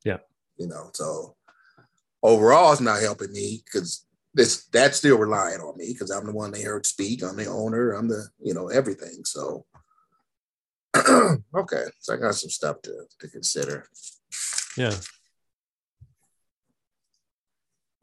[0.05, 0.17] Yeah.
[0.57, 0.91] You know.
[0.93, 1.35] So
[2.23, 6.31] overall, it's not helping me because this that's still relying on me because I'm the
[6.31, 7.23] one they heard speak.
[7.23, 7.91] I'm the owner.
[7.91, 9.23] I'm the you know everything.
[9.25, 9.65] So
[10.95, 13.87] okay, so I got some stuff to to consider.
[14.77, 14.95] Yeah.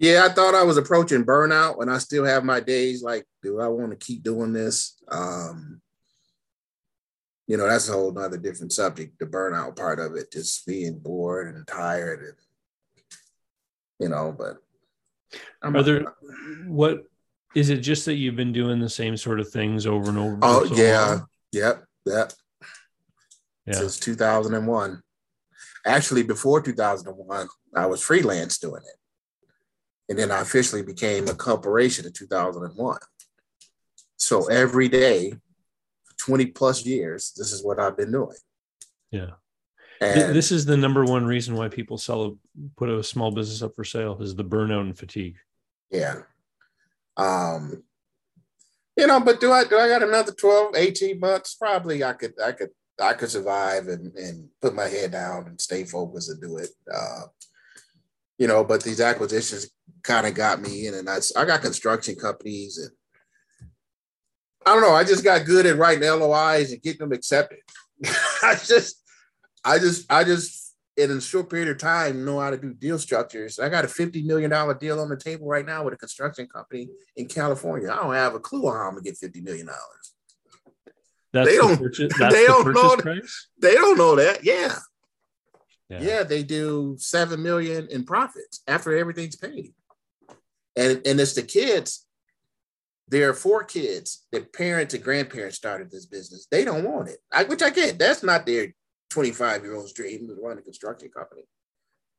[0.01, 3.61] Yeah, I thought I was approaching burnout and I still have my days like, do
[3.61, 4.97] I want to keep doing this?
[5.09, 5.81] Um,
[7.49, 11.01] you know, that's a whole nother different subject, the burnout part of it, just being
[11.01, 12.35] bored and tired and
[13.99, 14.59] you know, but
[15.63, 16.15] Are there
[16.67, 17.05] what
[17.55, 20.39] is it just that you've been doing the same sort of things over and over?
[20.43, 21.07] Oh so yeah.
[21.07, 21.27] Long?
[21.53, 21.85] Yep.
[22.07, 22.33] Yep.
[23.67, 23.75] Yeah.
[23.75, 25.03] Since 2001.
[25.87, 28.99] Actually, before 2001, I was freelance doing it.
[30.09, 32.99] And then I officially became a corporation in 2001.
[34.17, 35.35] So every day,
[36.19, 38.37] 20 plus years, this is what I've been doing.
[39.11, 39.33] Yeah.
[40.01, 42.31] And this is the number one reason why people sell a,
[42.77, 45.37] put a small business up for sale is the burnout and fatigue.
[45.91, 46.21] Yeah.
[47.17, 47.83] Um,
[48.97, 51.55] you know, but do I do I got another 12, 18 months?
[51.55, 55.61] Probably I could I could I could survive and, and put my head down and
[55.61, 56.71] stay focused and do it.
[56.93, 57.23] Uh,
[58.39, 59.71] you know, but these acquisitions
[60.03, 62.91] kind of got me in, and I, I got construction companies, and
[64.65, 64.95] I don't know.
[64.95, 67.59] I just got good at writing LOIs and getting them accepted.
[68.43, 69.03] I just,
[69.69, 72.99] I just, I just, in a short period of time, know how to do deal
[72.99, 73.59] structures.
[73.59, 76.47] I got a fifty million dollar deal on the table right now with a construction
[76.47, 77.91] company in California.
[77.91, 80.15] I don't have a clue on how I'm gonna get fifty million dollars.
[81.33, 81.73] That's they don't.
[81.73, 82.97] The purchase, they the don't know.
[82.97, 83.49] Price?
[83.61, 84.43] They don't know that.
[84.43, 84.75] Yeah.
[85.89, 86.01] yeah.
[86.01, 89.75] Yeah, they do seven million in profits after everything's paid,
[90.75, 92.07] and and it's the kids.
[93.11, 94.27] There are four kids.
[94.33, 96.47] The parents and grandparents started this business.
[96.51, 97.99] They don't want it, I, which I get.
[97.99, 98.75] That's not their
[99.11, 101.43] twenty-five year old's dream to run a construction company.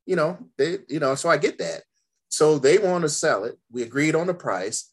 [0.05, 1.83] You know, they you know, so I get that.
[2.29, 3.57] So they want to sell it.
[3.71, 4.91] We agreed on the price.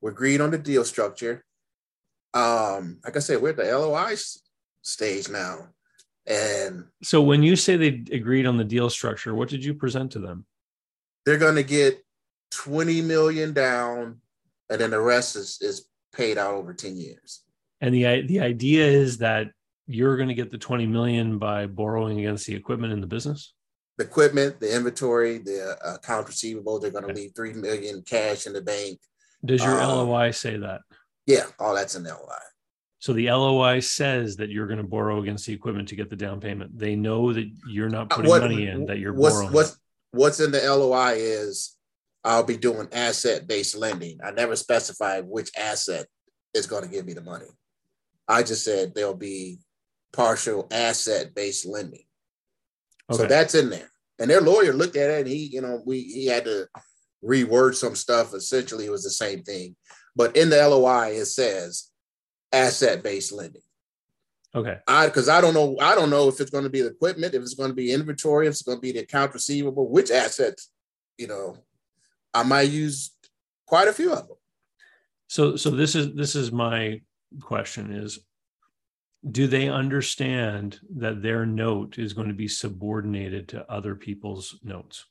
[0.00, 1.44] We agreed on the deal structure
[2.34, 4.14] um, like I said, we're at the LOI
[4.82, 5.68] stage now.
[6.26, 10.12] And so when you say they agreed on the deal structure, what did you present
[10.12, 10.46] to them?
[11.26, 12.02] They're going to get
[12.52, 14.20] 20 million down
[14.70, 17.42] and then the rest is, is paid out over 10 years.
[17.80, 19.50] And the the idea is that
[19.86, 23.54] you're going to get the 20 million by borrowing against the equipment in the business?
[23.98, 27.22] The equipment, the inventory, the uh, account receivable, they're going to okay.
[27.22, 28.98] leave 3 million cash in the bank.
[29.44, 30.80] Does your um, LOI say that?
[31.26, 32.38] Yeah, all that's in the LOI.
[33.00, 36.16] So the LOI says that you're going to borrow against the equipment to get the
[36.16, 36.78] down payment.
[36.78, 39.52] They know that you're not uh, putting what, money in, that you're what's, borrowing.
[39.52, 39.76] What's,
[40.12, 41.76] what's in the LOI is
[42.24, 44.20] I'll be doing asset based lending.
[44.24, 46.06] I never specified which asset
[46.54, 47.46] is going to give me the money.
[48.28, 49.58] I just said there'll be
[50.12, 52.04] partial asset based lending.
[53.10, 53.22] Okay.
[53.22, 53.90] So that's in there.
[54.18, 56.68] And their lawyer looked at it and he, you know, we he had to
[57.24, 58.34] reword some stuff.
[58.34, 59.76] Essentially, it was the same thing.
[60.14, 61.90] But in the LOI, it says
[62.52, 63.62] asset based lending.
[64.54, 64.78] Okay.
[64.86, 67.34] I because I don't know, I don't know if it's going to be the equipment,
[67.34, 70.10] if it's going to be inventory, if it's going to be the account receivable, which
[70.10, 70.70] assets,
[71.16, 71.56] you know,
[72.34, 73.12] I might use
[73.66, 74.36] quite a few of them.
[75.28, 77.00] So so this is this is my
[77.40, 78.18] question is
[79.30, 85.06] do they understand that their note is going to be subordinated to other people's notes?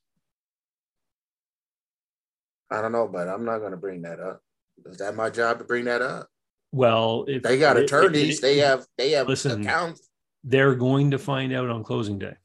[2.69, 4.41] I don't know, but I'm not going to bring that up.
[4.85, 6.27] Is that my job to bring that up?
[6.71, 10.09] Well, if they got attorneys, they have they have listen, accounts.
[10.43, 12.35] They're going to find out on closing day.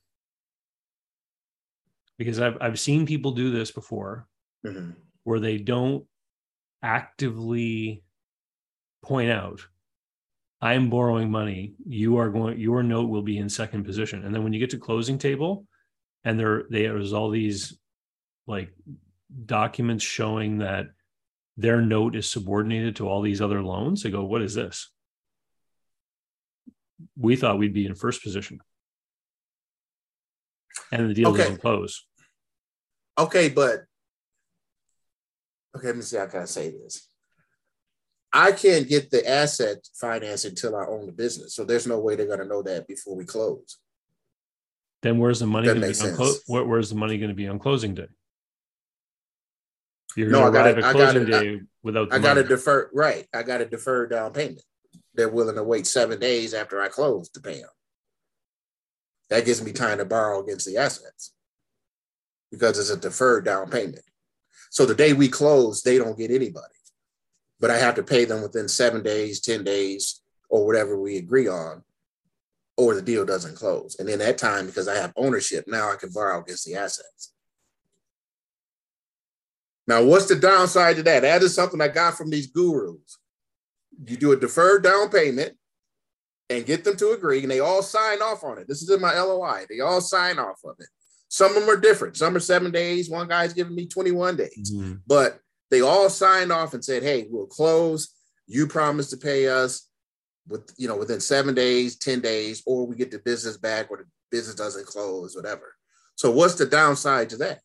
[2.18, 4.26] Because I've I've seen people do this before
[4.66, 4.90] mm-hmm.
[5.22, 6.04] where they don't
[6.82, 8.02] actively
[9.02, 9.60] point out
[10.60, 11.74] I'm borrowing money.
[11.86, 14.24] You are going your note will be in second position.
[14.24, 15.66] And then when you get to closing table
[16.24, 17.78] and there there's all these
[18.46, 18.72] like
[19.44, 20.86] documents showing that
[21.56, 24.02] their note is subordinated to all these other loans.
[24.02, 24.90] They go, what is this?
[27.16, 28.60] We thought we'd be in first position.
[30.92, 31.38] And the deal okay.
[31.38, 32.06] doesn't close.
[33.18, 33.84] Okay, but
[35.76, 37.08] okay, let me see how can I say this.
[38.32, 41.54] I can't get the asset finance until I own the business.
[41.54, 43.78] So there's no way they're going to know that before we close.
[45.02, 45.68] Then where's the money?
[45.68, 46.16] That makes sense.
[46.16, 48.08] Clo- where, where's the money going to be on closing day?
[50.16, 50.86] You're no, I got to.
[50.86, 51.60] I got to.
[51.82, 52.90] Without I got to defer.
[52.92, 54.62] Right, I got to defer down payment.
[55.14, 57.70] They're willing to wait seven days after I close to pay them.
[59.30, 61.32] That gives me time to borrow against the assets
[62.50, 64.04] because it's a deferred down payment.
[64.70, 66.74] So the day we close, they don't get anybody,
[67.60, 71.48] but I have to pay them within seven days, ten days, or whatever we agree
[71.48, 71.82] on
[72.76, 73.96] or the deal doesn't close.
[73.98, 77.32] And then that time, because I have ownership, now I can borrow against the assets.
[79.86, 81.20] Now, what's the downside to that?
[81.20, 83.18] That is something I got from these gurus.
[84.04, 85.56] You do a deferred down payment
[86.50, 88.68] and get them to agree, and they all sign off on it.
[88.68, 89.64] This is in my LOI.
[89.68, 90.88] They all sign off of it.
[91.28, 92.16] Some of them are different.
[92.16, 93.08] Some are seven days.
[93.08, 94.72] One guy's giving me 21 days.
[94.72, 94.94] Mm-hmm.
[95.06, 95.40] But
[95.70, 98.14] they all signed off and said, hey, we'll close.
[98.46, 99.88] You promise to pay us
[100.48, 103.98] with, you know, within seven days, 10 days, or we get the business back or
[103.98, 105.74] the business doesn't close, whatever.
[106.14, 107.60] So what's the downside to that?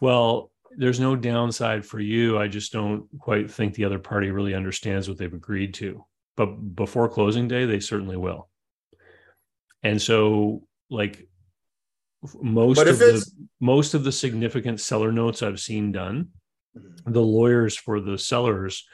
[0.00, 2.38] Well, there's no downside for you.
[2.38, 6.04] I just don't quite think the other party really understands what they've agreed to.
[6.36, 8.48] But before closing day, they certainly will.
[9.82, 11.28] And so, like
[12.40, 13.24] most of the
[13.60, 16.28] most of the significant seller notes I've seen done,
[16.76, 17.12] mm-hmm.
[17.12, 18.86] the lawyers for the sellers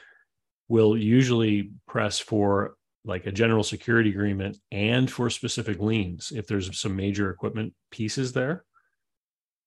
[0.68, 6.78] will usually press for like a general security agreement and for specific liens if there's
[6.78, 8.64] some major equipment pieces there.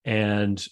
[0.03, 0.63] And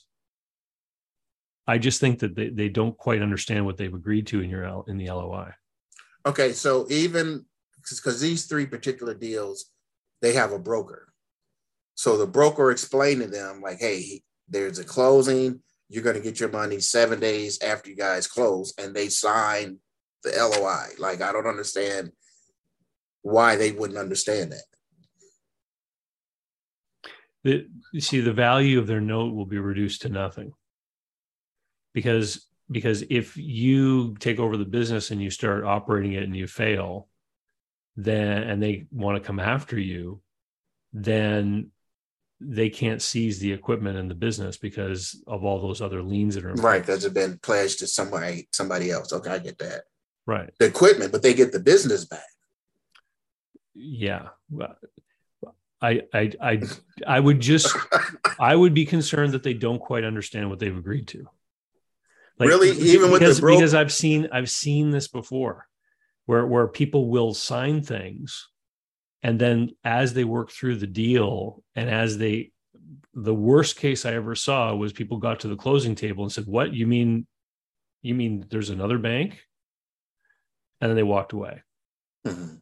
[1.65, 4.83] I just think that they, they don't quite understand what they've agreed to in your
[4.87, 5.51] in the LOI.
[6.25, 9.71] Okay, so even because these three particular deals,
[10.21, 11.06] they have a broker.
[11.97, 15.61] So the broker explained to them, like, hey, there's a closing.
[15.89, 18.71] You're going to get your money seven days after you guys close.
[18.77, 19.79] And they sign
[20.21, 20.93] the LOI.
[20.99, 22.11] Like, I don't understand
[23.23, 24.63] why they wouldn't understand that.
[27.43, 30.53] The, you see, the value of their note will be reduced to nothing
[31.95, 36.45] because because if you take over the business and you start operating it and you
[36.45, 37.07] fail
[37.95, 40.21] then and they want to come after you
[40.91, 41.71] then
[42.39, 46.45] they can't seize the equipment and the business because of all those other liens that
[46.45, 49.11] are right that have been pledged to somebody somebody else.
[49.13, 49.83] Okay i get that.
[50.25, 50.51] Right.
[50.59, 52.19] The equipment but they get the business back.
[53.73, 54.27] Yeah.
[55.81, 56.61] I, I I
[57.07, 57.75] I would just
[58.39, 61.27] I would be concerned that they don't quite understand what they've agreed to.
[62.39, 65.67] Like, really, even because, with the bro- because I've seen I've seen this before,
[66.25, 68.47] where where people will sign things,
[69.27, 72.51] and then as they work through the deal, and as they,
[73.13, 76.45] the worst case I ever saw was people got to the closing table and said,
[76.47, 77.27] "What you mean?
[78.01, 79.41] You mean there's another bank?"
[80.79, 81.61] And then they walked away.
[82.25, 82.55] Mm-hmm.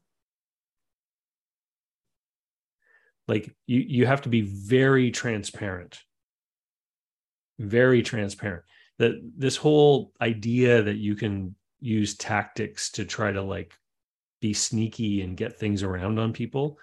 [3.28, 6.00] Like you, you have to be very transparent,
[7.60, 8.64] very transparent
[8.98, 13.78] that this whole idea that you can use tactics to try to like
[14.46, 16.78] be sneaky and get things around on people.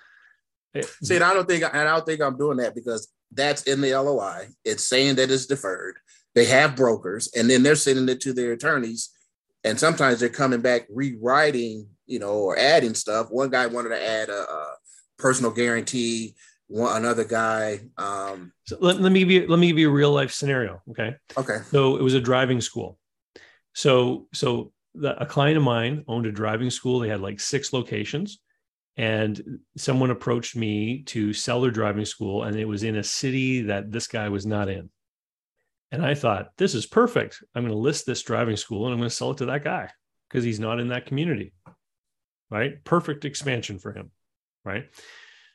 [0.75, 3.81] It, See, I don't think and I don't think I'm doing that because that's in
[3.81, 4.49] the LOI.
[4.65, 5.99] It's saying that it's deferred.
[6.35, 9.11] They have brokers, and then they're sending it to their attorneys,
[9.65, 13.31] and sometimes they're coming back rewriting, you know, or adding stuff.
[13.31, 14.75] One guy wanted to add a, a
[15.19, 16.35] personal guarantee
[16.69, 17.81] one another guy.
[17.99, 20.83] Um, so let, let me give you let me give you a real life scenario.
[20.91, 21.15] Okay.
[21.37, 21.59] Okay.
[21.71, 22.99] So it was a driving school.
[23.75, 26.99] So so the, a client of mine owned a driving school.
[26.99, 28.41] They had like six locations,
[28.97, 33.63] and someone approached me to sell their driving school, and it was in a city
[33.63, 34.91] that this guy was not in.
[35.93, 37.45] And I thought, this is perfect.
[37.55, 39.63] I'm going to list this driving school and I'm going to sell it to that
[39.63, 39.91] guy
[40.29, 41.53] because he's not in that community.
[42.51, 42.83] Right.
[42.83, 44.11] Perfect expansion for him.
[44.65, 44.87] Right.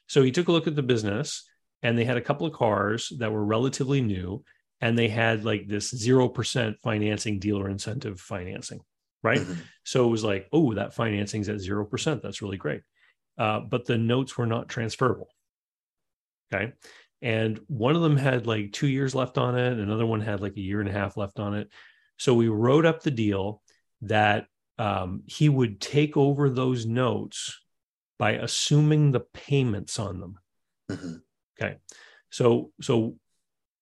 [0.06, 1.50] So he took a look at the business
[1.82, 4.44] and they had a couple of cars that were relatively new
[4.80, 8.82] and they had like this 0% financing dealer incentive financing
[9.24, 9.54] right mm-hmm.
[9.84, 12.82] so it was like oh that financing's at 0% that's really great
[13.38, 15.30] uh, but the notes were not transferable
[16.54, 16.74] okay
[17.22, 20.56] and one of them had like two years left on it another one had like
[20.56, 21.70] a year and a half left on it
[22.18, 23.62] so we wrote up the deal
[24.02, 24.48] that
[24.80, 27.60] um, he would take over those notes
[28.20, 30.40] by assuming the payments on them.
[30.92, 31.16] Mm-hmm.
[31.60, 31.78] Okay.
[32.30, 33.16] So so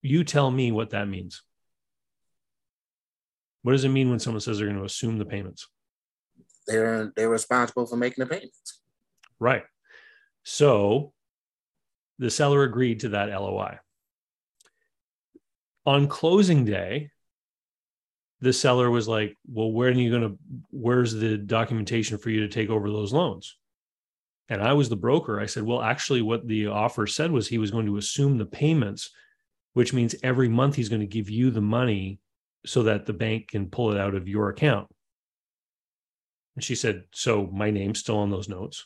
[0.02, 1.42] you tell me what that means.
[3.66, 5.68] What does it mean when someone says they're going to assume the payments?
[6.68, 8.80] They're they're responsible for making the payments.
[9.40, 9.64] Right.
[10.44, 11.14] So
[12.20, 13.80] the seller agreed to that LOI.
[15.88, 17.10] On closing day,
[18.40, 20.38] the seller was like, "Well, where are you going to?
[20.70, 23.58] Where's the documentation for you to take over those loans?"
[24.48, 27.58] and I was the broker, I said, well, actually, what the offer said was he
[27.58, 29.10] was going to assume the payments,
[29.74, 32.20] which means every month he's going to give you the money
[32.66, 34.88] so that the bank can pull it out of your account.
[36.56, 38.86] And she said, so my name's still on those notes.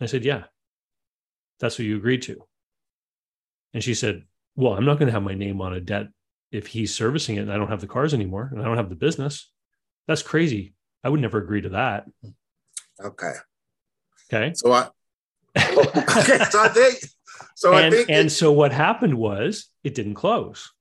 [0.00, 0.44] I said, yeah,
[1.58, 2.36] that's what you agreed to.
[3.74, 4.24] And she said,
[4.56, 6.08] well, I'm not going to have my name on a debt
[6.52, 8.88] if he's servicing it and I don't have the cars anymore and I don't have
[8.88, 9.50] the business.
[10.08, 10.74] That's crazy.
[11.04, 12.06] I would never agree to that.
[13.02, 13.32] Okay.
[14.32, 14.52] Okay.
[14.54, 14.88] So I
[15.58, 16.98] okay, so I think
[17.56, 17.72] so.
[17.72, 20.72] and, I think and it- so what happened was it didn't close.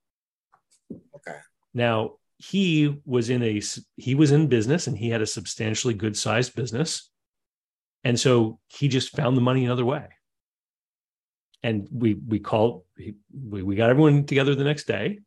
[1.73, 3.61] Now he was in a
[3.97, 7.09] he was in business and he had a substantially good sized business,
[8.03, 10.07] and so he just found the money another way.
[11.61, 15.19] And we we called we we got everyone together the next day,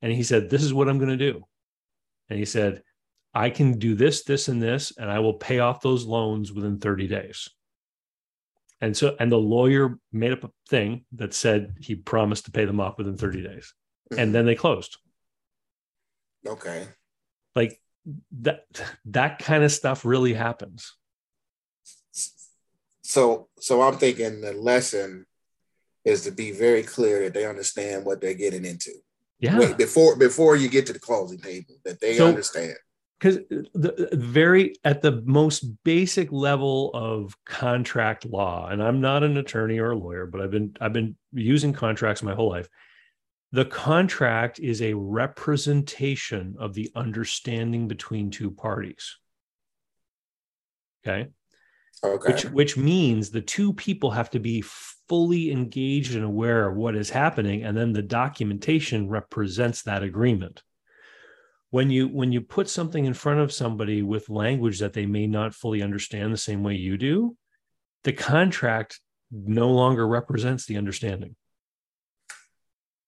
[0.00, 1.44] and he said, "This is what I'm going to do,"
[2.30, 2.82] and he said,
[3.34, 6.78] "I can do this, this, and this, and I will pay off those loans within
[6.78, 7.48] 30 days."
[8.80, 12.64] And so, and the lawyer made up a thing that said he promised to pay
[12.64, 13.74] them off within 30 days,
[14.16, 14.98] and then they closed.
[16.46, 16.86] Okay.
[17.56, 17.80] like
[18.42, 18.64] that
[19.06, 20.94] that kind of stuff really happens
[23.02, 25.26] So so I'm thinking the lesson
[26.04, 28.90] is to be very clear that they understand what they're getting into.
[29.40, 32.76] yeah Wait, before before you get to the closing table, that they So- understand.
[33.18, 33.38] because
[33.74, 39.78] the very at the most basic level of contract law and i'm not an attorney
[39.78, 42.68] or a lawyer but i've been i've been using contracts my whole life
[43.54, 49.16] the contract is a representation of the understanding between two parties.
[51.06, 51.28] Okay?
[52.02, 52.32] Okay.
[52.32, 56.96] which which means the two people have to be fully engaged and aware of what
[56.96, 60.64] is happening and then the documentation represents that agreement.
[61.70, 65.28] When you when you put something in front of somebody with language that they may
[65.28, 67.36] not fully understand the same way you do
[68.02, 68.98] the contract
[69.30, 71.36] no longer represents the understanding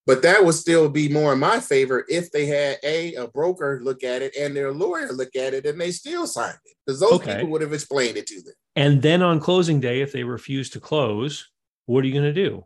[0.07, 3.81] But that would still be more in my favor if they had a a broker
[3.83, 7.01] look at it and their lawyer look at it and they still signed it because
[7.01, 7.35] those Okay.
[7.37, 8.55] people would have explained it to them.
[8.77, 11.51] and then on closing day if they refuse to close
[11.87, 12.65] what are you going to do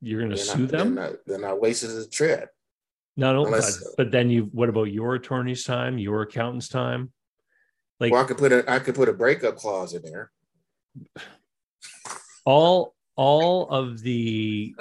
[0.00, 2.48] you're going to Then I, sue them Then I, then I wasted the trip.
[3.16, 7.12] Not only, but, Unless- but then you, what about your attorney's time, your accountant's time?
[8.00, 10.30] Like Well, I could put a I could put a breakup clause in there.
[12.44, 14.74] all, all of the,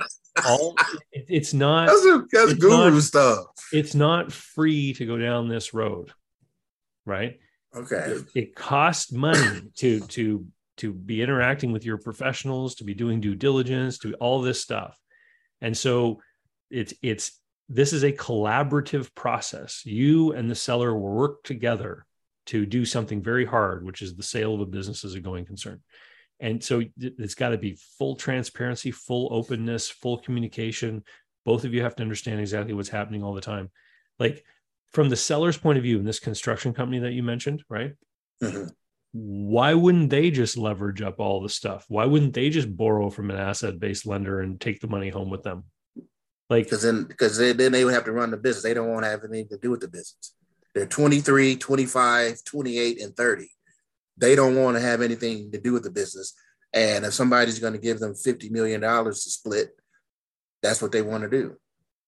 [0.48, 0.76] all,
[1.12, 3.46] it- it's not, That's a, that's It's guru not- stuff.
[3.72, 6.12] it's not free to go down this road,
[7.06, 7.40] right?
[7.76, 7.96] Okay.
[7.96, 10.46] It, it costs money to, to,
[10.78, 14.98] to be interacting with your professionals, to be doing due diligence, to all this stuff.
[15.62, 16.20] And so
[16.70, 19.84] it's, it's, this is a collaborative process.
[19.86, 22.06] You and the seller will work together
[22.48, 25.46] to do something very hard, which is the sale of a business as a going
[25.46, 25.82] concern.
[26.44, 31.04] And so it- it's got to be full transparency, full openness, full communication.
[31.46, 33.72] Both of you have to understand exactly what's happening all the time.
[34.20, 34.44] Like
[34.92, 37.94] from the seller's point of view in this construction company that you mentioned, right?
[38.42, 38.70] Mhm.
[39.14, 41.86] Why wouldn't they just leverage up all the stuff?
[41.88, 45.30] Why wouldn't they just borrow from an asset based lender and take the money home
[45.30, 45.64] with them?
[46.50, 48.64] Like, Because then because they, then they would have to run the business.
[48.64, 50.36] They don't want to have anything to do with the business.
[50.76, 53.50] They're 23, 25, 28, and 30.
[54.18, 56.34] They don't want to have anything to do with the business.
[56.74, 59.76] And if somebody's going to give them $50 million to split,
[60.62, 61.58] that's what they want to do.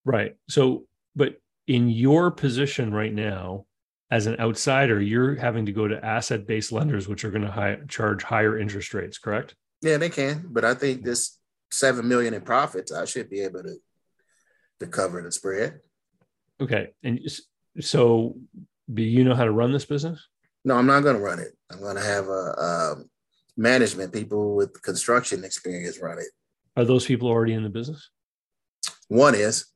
[0.03, 0.35] Right.
[0.49, 0.85] So,
[1.15, 3.65] but in your position right now,
[4.11, 7.51] as an outsider, you're having to go to asset based lenders, which are going to
[7.51, 9.55] hi- charge higher interest rates, correct?
[9.81, 10.45] Yeah, they can.
[10.49, 11.39] But I think this
[11.71, 13.75] seven million in profits, I should be able to
[14.79, 15.79] to cover the spread.
[16.61, 16.93] Okay.
[17.03, 17.19] And
[17.79, 18.35] so,
[18.93, 20.27] do you know how to run this business?
[20.63, 21.54] No, I'm not going to run it.
[21.71, 23.09] I'm going to have a, um
[23.57, 26.27] management people with construction experience run it.
[26.75, 28.09] Are those people already in the business?
[29.07, 29.67] One is,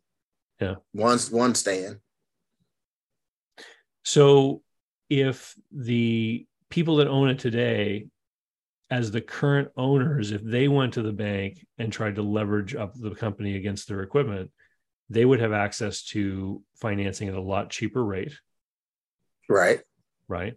[0.60, 0.76] Yeah.
[0.94, 2.00] One's one staying.
[4.04, 4.62] So,
[5.10, 8.08] if the people that own it today,
[8.92, 12.94] as the current owners, if they went to the bank and tried to leverage up
[12.96, 14.52] the company against their equipment,
[15.10, 18.34] they would have access to financing at a lot cheaper rate.
[19.48, 19.80] Right.
[20.28, 20.56] right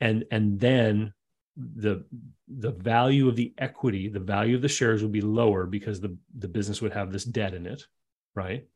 [0.00, 1.12] and and then
[1.56, 2.04] the
[2.48, 6.16] the value of the equity the value of the shares would be lower because the
[6.38, 7.82] the business would have this debt in it
[8.34, 8.66] right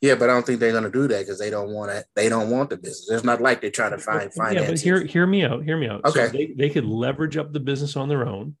[0.00, 2.04] Yeah, but I don't think they're going to do that because they don't want to.
[2.16, 3.08] They don't want the business.
[3.10, 4.66] It's not like they're trying to find yeah finance.
[4.68, 6.36] but hear hear me out hear me out so Okay.
[6.36, 8.56] they, they could leverage up the business on their own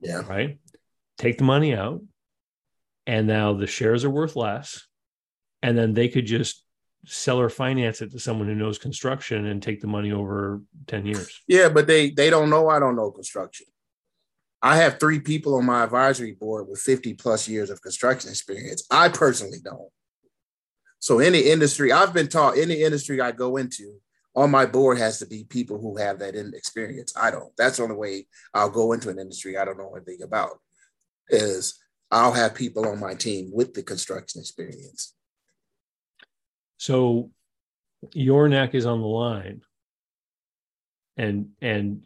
[0.00, 0.20] yeah.
[0.28, 0.58] right
[1.16, 2.02] take the money out
[3.06, 4.86] and now the shares are worth less
[5.62, 6.64] and then they could just
[7.08, 11.06] sell or finance it to someone who knows construction and take the money over 10
[11.06, 12.68] years Yeah, but they they don't know.
[12.68, 13.66] I don't know construction.
[14.60, 18.84] I have three people on my advisory board with 50 plus years of construction experience.
[18.90, 19.90] I personally don't.
[20.98, 24.00] So any industry I've been taught, any industry I go into,
[24.34, 27.12] on my board has to be people who have that in experience.
[27.16, 27.52] I don't.
[27.56, 30.58] That's the only way I'll go into an industry I don't know anything about.
[31.28, 31.78] Is
[32.10, 35.14] I'll have people on my team with the construction experience.
[36.78, 37.30] So
[38.14, 39.60] your neck is on the line.
[41.16, 42.02] And and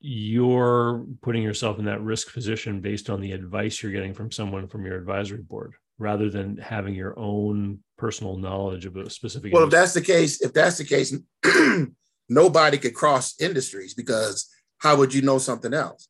[0.00, 4.68] you're putting yourself in that risk position based on the advice you're getting from someone
[4.68, 9.64] from your advisory board rather than having your own personal knowledge of a specific well
[9.64, 9.78] industry.
[9.78, 11.16] if that's the case if that's the case
[12.28, 14.48] nobody could cross industries because
[14.78, 16.08] how would you know something else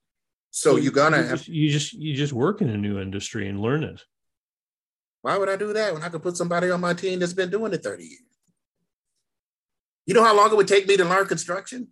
[0.51, 3.01] so well, you're gonna you have just, you just you just work in a new
[3.01, 4.03] industry and learn it
[5.27, 7.51] why would i do that when i could put somebody on my team that's been
[7.51, 8.21] doing it 30 years
[10.07, 11.89] you know how long it would take me to learn construction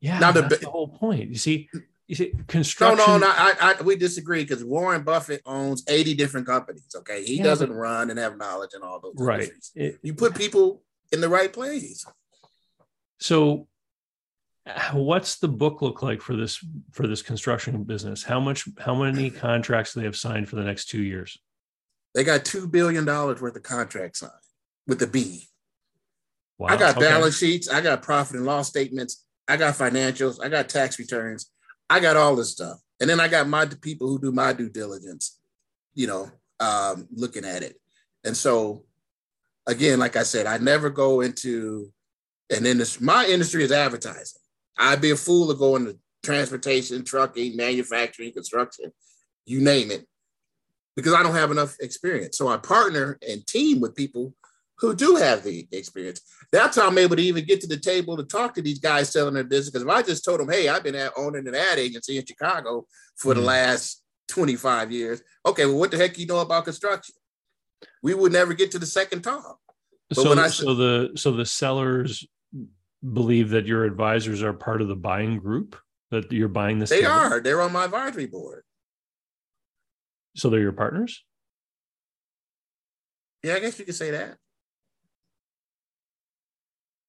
[0.00, 1.28] yeah, now the, that's the whole point.
[1.30, 1.68] You see,
[2.06, 2.98] you see, construction.
[2.98, 3.32] No, no, no.
[3.34, 6.94] I, I we disagree because Warren Buffett owns eighty different companies.
[6.94, 9.14] Okay, he yeah, doesn't but, run and have knowledge in all those.
[9.16, 9.50] Right.
[9.74, 12.06] It, you put people in the right place.
[13.18, 13.66] So,
[14.92, 18.22] what's the book look like for this for this construction business?
[18.22, 18.68] How much?
[18.78, 21.36] How many contracts do they have signed for the next two years?
[22.18, 24.32] They got two billion dollars worth of contracts signed
[24.88, 25.44] with the B.
[26.58, 26.70] Wow.
[26.70, 27.06] I got okay.
[27.06, 27.68] balance sheets.
[27.68, 29.24] I got profit and loss statements.
[29.46, 31.52] I got financials, I got tax returns,
[31.88, 32.80] I got all this stuff.
[32.98, 35.38] And then I got my people who do my due diligence,
[35.94, 37.80] you know, um, looking at it.
[38.24, 38.82] And so,
[39.68, 41.92] again, like I said, I never go into
[42.50, 43.06] and then industry.
[43.06, 44.42] My industry is advertising.
[44.76, 48.92] I'd be a fool to go into transportation, trucking, manufacturing, construction,
[49.46, 50.04] you name it,
[50.98, 52.36] because I don't have enough experience.
[52.36, 54.34] So I partner and team with people
[54.78, 56.20] who do have the experience.
[56.50, 59.08] That's how I'm able to even get to the table to talk to these guys
[59.08, 59.70] selling their business.
[59.70, 62.26] Because if I just told them, hey, I've been at owning an ad agency in
[62.26, 62.84] Chicago
[63.14, 63.44] for the mm.
[63.44, 65.22] last 25 years.
[65.46, 67.14] Okay, well, what the heck do you know about construction?
[68.02, 69.60] We would never get to the second talk.
[70.08, 72.26] But so, I, so the so the sellers
[73.12, 75.76] believe that your advisors are part of the buying group
[76.10, 76.90] that you're buying this.
[76.90, 77.38] They are.
[77.38, 78.64] They're on my advisory board.
[80.38, 81.24] So they're your partners.
[83.42, 84.36] Yeah, I guess you could say that.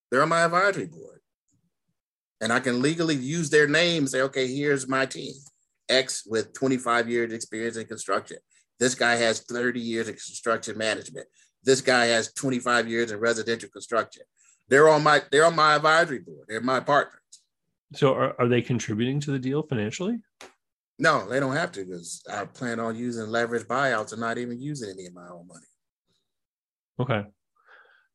[0.09, 1.19] They're on my advisory board.
[2.41, 5.33] And I can legally use their name and say, okay, here's my team.
[5.89, 8.37] X with 25 years experience in construction.
[8.79, 11.27] This guy has 30 years of construction management.
[11.63, 14.23] This guy has 25 years in residential construction.
[14.69, 16.45] They're on my they're on my advisory board.
[16.47, 17.19] They're my partners.
[17.93, 20.19] So are, are they contributing to the deal financially?
[20.99, 24.61] No, they don't have to because I plan on using leverage buyouts and not even
[24.61, 25.65] using any of my own money.
[26.99, 27.25] Okay.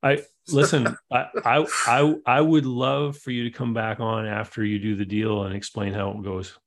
[0.02, 0.94] I listen.
[1.12, 4.96] I, I I I would love for you to come back on after you do
[4.96, 6.58] the deal and explain how it goes.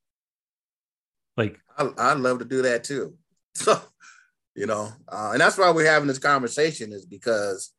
[1.38, 3.15] Like I, I'd love to do that too.
[3.57, 3.82] So,
[4.53, 7.74] you know, uh, and that's why we're having this conversation is because,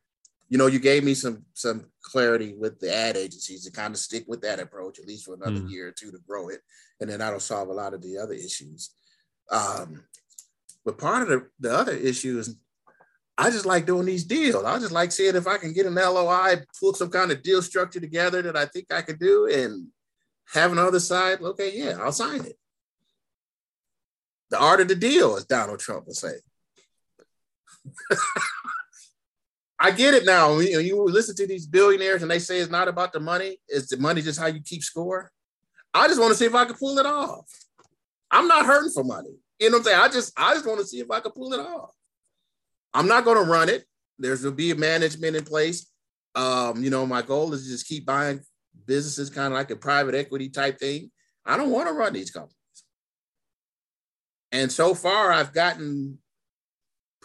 [0.49, 4.01] you know, you gave me some some clarity with the ad agencies to kind of
[4.01, 5.71] stick with that approach at least for another mm.
[5.71, 6.61] year or two to grow it,
[7.01, 8.91] and then that'll solve a lot of the other issues.
[9.51, 10.05] Um,
[10.85, 12.57] but part of the, the other issue is
[13.37, 14.65] I just like doing these deals.
[14.65, 17.63] I just like seeing if I can get an LOI, pull some kind of deal
[17.63, 19.89] structure together that I think I could do, and
[20.55, 21.43] have another side.
[21.43, 22.59] Okay, yeah, I'll sign it.
[24.51, 26.33] The art of the deal, as Donald Trump would say.
[29.79, 30.59] I get it now.
[30.59, 33.89] You, you listen to these billionaires and they say it's not about the money, is
[33.89, 35.31] the money just how you keep score?
[35.95, 37.49] I just want to see if I can pull it off.
[38.31, 39.31] I'm not hurting for money.
[39.59, 40.01] You know what I'm saying?
[40.01, 41.91] I just I just want to see if I can pull it off.
[42.93, 43.85] I'm not going to run it.
[44.19, 45.91] There's will be a management in place.
[46.35, 48.41] Um, you know, my goal is to just keep buying
[48.87, 51.11] businesses, kind of like a private equity type thing.
[51.47, 52.55] I don't want to run these companies.
[54.53, 56.19] And so far, I've gotten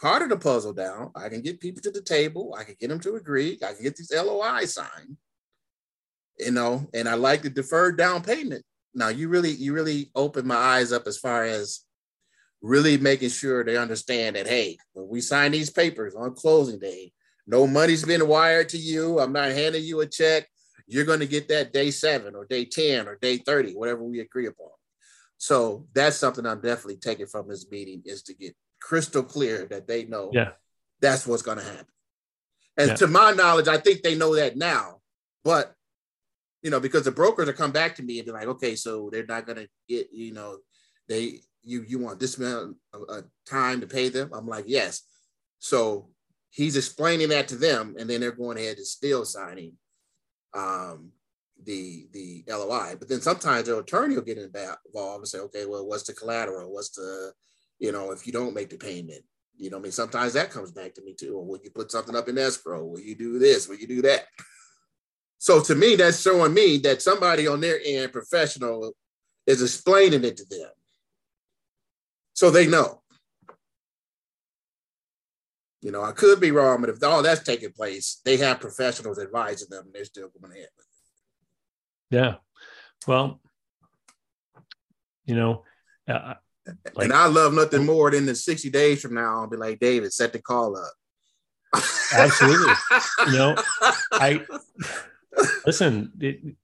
[0.03, 1.11] part of the puzzle down.
[1.15, 2.53] I can get people to the table.
[2.59, 3.57] I can get them to agree.
[3.65, 5.15] I can get these LOI signed.
[6.37, 8.65] You know, and I like the deferred down payment.
[8.93, 11.85] Now, you really, you really open my eyes up as far as
[12.61, 17.13] really making sure they understand that hey, when we sign these papers on closing day,
[17.47, 19.19] no money's been wired to you.
[19.19, 20.47] I'm not handing you a check.
[20.85, 24.19] You're going to get that day seven or day 10 or day 30, whatever we
[24.19, 24.69] agree upon.
[25.37, 29.87] So that's something I'm definitely taking from this meeting is to get crystal clear that
[29.87, 30.51] they know yeah.
[30.99, 31.85] that's what's going to happen.
[32.77, 32.95] And yeah.
[32.95, 34.97] to my knowledge, I think they know that now.
[35.43, 35.73] But
[36.61, 39.09] you know, because the brokers will come back to me and be like, okay, so
[39.11, 40.57] they're not going to get, you know,
[41.09, 44.29] they you you want this amount of time to pay them?
[44.33, 45.01] I'm like, yes.
[45.59, 46.09] So
[46.49, 49.73] he's explaining that to them, and then they're going ahead and still signing
[50.53, 51.11] um,
[51.63, 52.95] the the LOI.
[52.97, 56.73] But then sometimes the attorney will get involved and say, okay, well, what's the collateral?
[56.73, 57.33] What's the,
[57.83, 59.21] you know, if you don't make the payment,
[59.57, 61.35] you know, I mean, sometimes that comes back to me too.
[61.35, 62.85] Or will you put something up in escrow?
[62.85, 63.67] Will you do this?
[63.67, 64.23] Will you do that?
[65.37, 68.93] So to me, that's showing me that somebody on their end, professional,
[69.45, 70.69] is explaining it to them
[72.31, 73.01] so they know.
[75.81, 79.19] You know, I could be wrong, but if all that's taking place, they have professionals
[79.19, 80.87] advising them and they're still going ahead with
[82.09, 82.15] it.
[82.15, 82.35] Yeah.
[83.05, 83.41] Well,
[85.25, 85.63] You know,
[86.07, 86.35] uh,
[86.65, 89.41] like, and I love nothing more than the 60 days from now.
[89.41, 90.93] I'll be like, David, set the call up.
[92.13, 92.73] absolutely.
[93.27, 93.55] you know,
[94.11, 94.45] I
[95.65, 96.55] listen, it,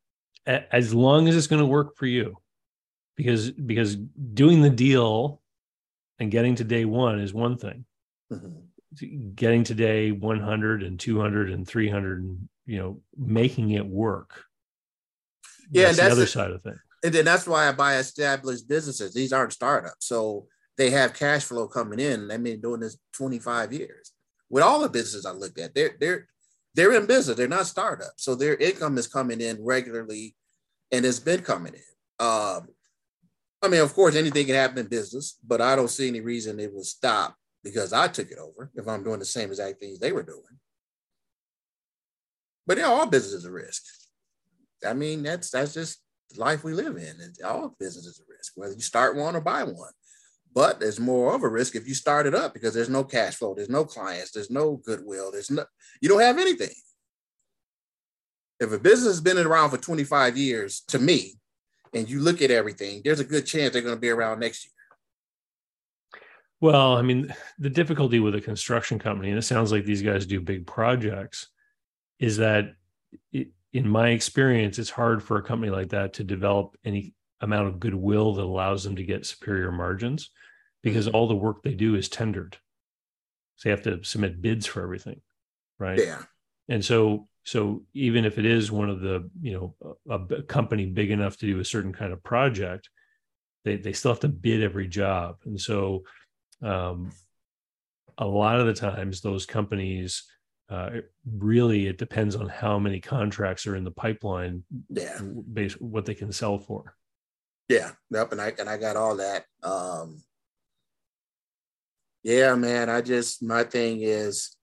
[0.45, 2.37] as long as it's going to work for you,
[3.15, 5.41] because because doing the deal
[6.19, 7.85] and getting to day one is one thing.
[8.31, 9.33] Mm-hmm.
[9.35, 14.45] Getting to day 100 and 200 and 300, and, you know, making it work.
[15.71, 18.67] Yeah, that's, that's the other side of things and then that's why I buy established
[18.67, 19.13] businesses.
[19.13, 20.47] These aren't startups, so
[20.77, 22.27] they have cash flow coming in.
[22.27, 24.11] They've been doing this 25 years.
[24.49, 26.27] With all the businesses I looked at, they're they're
[26.75, 27.37] they're in business.
[27.37, 30.35] They're not startups, so their income is coming in regularly,
[30.91, 32.25] and it's been coming in.
[32.25, 32.69] Um,
[33.61, 36.59] I mean, of course, anything can happen in business, but I don't see any reason
[36.59, 38.71] it will stop because I took it over.
[38.75, 40.59] If I'm doing the same exact things they were doing,
[42.65, 43.83] but yeah, all business is a risk.
[44.87, 45.99] I mean, that's that's just
[46.37, 47.15] life we live in.
[47.21, 49.93] And all business is a risk, whether you start one or buy one.
[50.53, 53.35] But there's more of a risk if you start it up because there's no cash
[53.35, 55.65] flow, there's no clients, there's no goodwill, there's no
[56.01, 56.73] you don't have anything.
[58.59, 61.35] If a business has been around for 25 years, to me,
[61.93, 64.65] and you look at everything, there's a good chance they're going to be around next
[64.65, 64.73] year.
[66.61, 70.25] Well, I mean, the difficulty with a construction company, and it sounds like these guys
[70.25, 71.47] do big projects,
[72.19, 72.73] is that
[73.31, 77.67] it, in my experience, it's hard for a company like that to develop any amount
[77.67, 80.31] of goodwill that allows them to get superior margins
[80.83, 81.15] because mm-hmm.
[81.15, 82.57] all the work they do is tendered.
[83.57, 85.21] So they have to submit bids for everything.
[85.77, 85.99] Right.
[85.99, 86.23] Yeah.
[86.67, 90.85] And so, so even if it is one of the, you know, a, a company
[90.85, 92.89] big enough to do a certain kind of project,
[93.65, 95.37] they, they still have to bid every job.
[95.45, 96.03] And so,
[96.61, 97.11] um,
[98.17, 100.23] a lot of the times those companies,
[100.69, 100.89] uh,
[101.37, 105.19] really it depends on how many contracts are in the pipeline yeah.
[105.53, 106.95] based what they can sell for.
[107.67, 110.21] Yeah yep and i and i got all that um
[112.23, 114.55] yeah man i just my thing is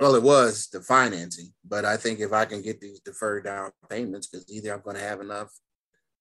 [0.00, 3.70] well it was the financing but i think if i can get these deferred down
[3.88, 5.50] payments because either i'm going to have enough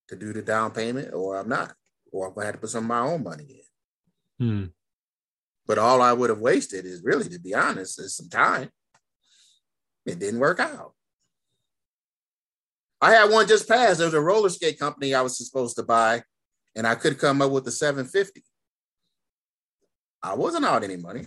[0.07, 1.73] to do the down payment or i'm not
[2.11, 3.63] or i'm going to have to put some of my own money
[4.39, 4.47] in.
[4.47, 4.65] Hmm.
[5.71, 8.69] But all I would have wasted is really, to be honest, is some time.
[10.05, 10.91] It didn't work out.
[12.99, 13.99] I had one just passed.
[13.99, 16.23] There was a roller skate company I was supposed to buy,
[16.75, 18.43] and I could come up with the 750.
[20.21, 21.25] I wasn't out any money.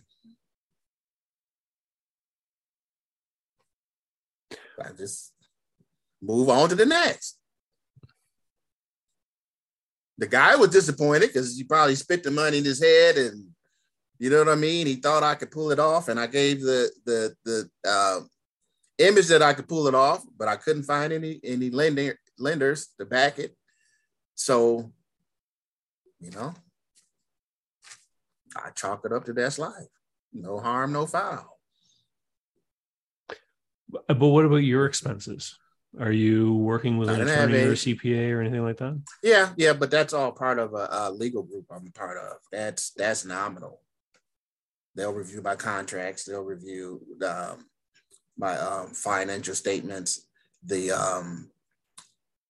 [4.79, 5.33] I just
[6.21, 7.39] move on to the next.
[10.19, 13.54] The guy was disappointed because he probably spit the money in his head and
[14.25, 14.87] you know what I mean?
[14.87, 18.21] He thought I could pull it off, and I gave the the the uh,
[18.97, 22.89] image that I could pull it off, but I couldn't find any any lender lenders
[22.99, 23.55] to back it.
[24.35, 24.91] So,
[26.21, 26.55] you know,
[28.57, 29.93] I chalk it up to that's life.
[30.33, 31.59] No harm, no foul.
[34.09, 35.59] But what about your expenses?
[36.01, 38.99] Are you working with an attorney or a CPA or anything like that?
[39.23, 42.39] Yeah, yeah, but that's all part of a, a legal group I'm part of.
[42.51, 43.84] That's that's nominal.
[44.95, 46.25] They'll review my contracts.
[46.25, 47.67] They'll review um,
[48.39, 50.27] my um, financial statements.
[50.65, 51.51] The um,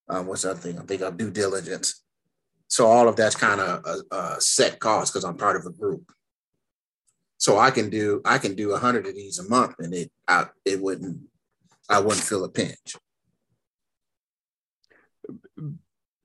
[0.08, 0.78] uh, what's that thing?
[0.78, 2.02] I think of due diligence.
[2.68, 5.70] So all of that's kind of a, a, set cost because I'm part of a
[5.70, 6.10] group.
[7.38, 10.10] So I can do I can do a hundred of these a month, and it
[10.28, 11.20] I, it wouldn't
[11.88, 12.96] I wouldn't feel a pinch.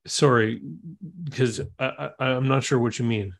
[0.07, 0.61] Sorry,
[1.23, 3.33] because I, I, I'm not sure what you mean.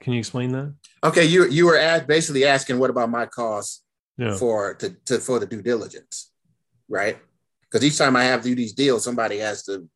[0.00, 0.74] Can you explain that?
[1.02, 3.82] Okay, you you were at basically asking what about my costs
[4.18, 4.36] yeah.
[4.36, 6.30] for to, to for the due diligence,
[6.88, 7.18] right?
[7.62, 9.88] Because each time I have to do these deals, somebody has to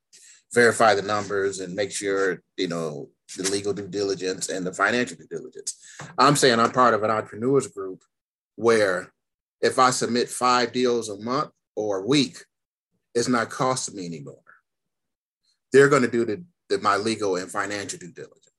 [0.53, 5.17] verify the numbers and make sure you know the legal due diligence and the financial
[5.17, 5.77] due diligence.
[6.19, 8.03] I'm saying I'm part of an entrepreneurs group
[8.57, 9.13] where
[9.61, 12.39] if I submit five deals a month or a week,
[13.15, 14.37] it's not costing me anymore.
[15.73, 18.50] They're going to do the, the my legal and financial due diligence.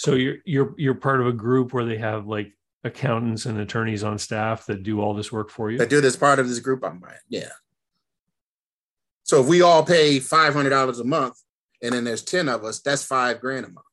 [0.00, 4.02] So you're you're you're part of a group where they have like accountants and attorneys
[4.02, 5.76] on staff that do all this work for you.
[5.76, 7.18] That do this part of this group I'm buying.
[7.28, 7.50] Yeah.
[9.24, 11.36] So if we all pay five hundred dollars a month,
[11.82, 13.84] and then there's ten of us, that's five grand a month.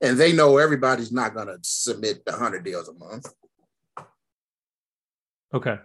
[0.00, 3.26] And they know everybody's not going to submit the hundred deals a month.
[5.52, 5.78] Okay.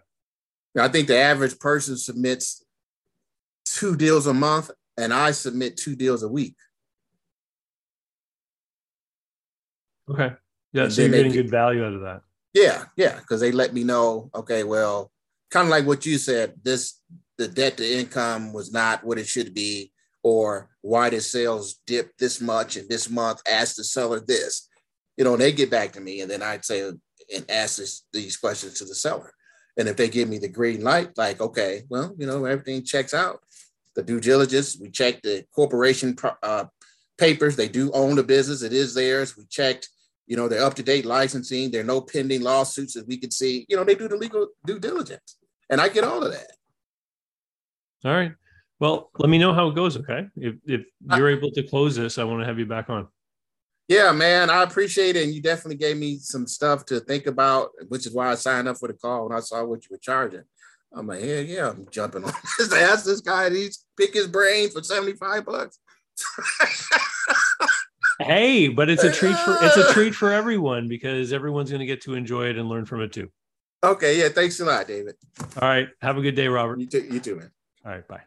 [0.78, 2.63] I think the average person submits
[3.65, 6.53] two deals a month, and I submit two deals a week.
[10.09, 10.33] Okay.
[10.73, 10.83] Yeah.
[10.83, 12.21] And so you're getting good value out of that.
[12.53, 12.85] Yeah.
[12.95, 13.17] Yeah.
[13.17, 15.11] Because they let me know, okay, well,
[15.49, 16.99] kind of like what you said, this
[17.37, 19.91] the debt to income was not what it should be,
[20.23, 23.41] or why did sales dip this much in this month?
[23.49, 24.69] Ask the seller this.
[25.17, 26.91] You know, they get back to me, and then I'd say
[27.33, 29.33] and ask this, these questions to the seller.
[29.77, 33.13] And if they give me the green light, like, okay, well, you know, everything checks
[33.13, 33.39] out.
[33.95, 36.65] The due diligence, we check the corporation uh,
[37.22, 37.55] papers.
[37.55, 38.63] They do own the business.
[38.63, 39.38] It is theirs.
[39.38, 39.89] We checked,
[40.26, 41.69] you know, they're up to date licensing.
[41.69, 43.65] There are no pending lawsuits that we can see.
[43.69, 45.38] You know, they do the legal due diligence.
[45.69, 46.51] And I get all of that.
[48.03, 48.34] All right.
[48.80, 49.95] Well, let me know how it goes.
[49.95, 50.26] Okay.
[50.36, 50.82] If, if
[51.15, 53.07] you're I, able to close this, I want to have you back on.
[53.88, 55.24] Yeah, man, I appreciate it.
[55.24, 58.67] And you definitely gave me some stuff to think about, which is why I signed
[58.67, 60.43] up for the call when I saw what you were charging.
[60.93, 62.74] I'm like, yeah, yeah, I'm jumping on this.
[62.74, 65.78] Ask this guy, he's pick his brain for 75 bucks.
[68.20, 71.86] Hey, but it's a treat for it's a treat for everyone because everyone's going to
[71.86, 73.30] get to enjoy it and learn from it too.
[73.84, 75.16] Okay, yeah, thanks a lot, David.
[75.59, 76.80] All right, have a good day, Robert.
[76.80, 77.51] You too, you too, man.
[77.86, 78.22] All right, bye.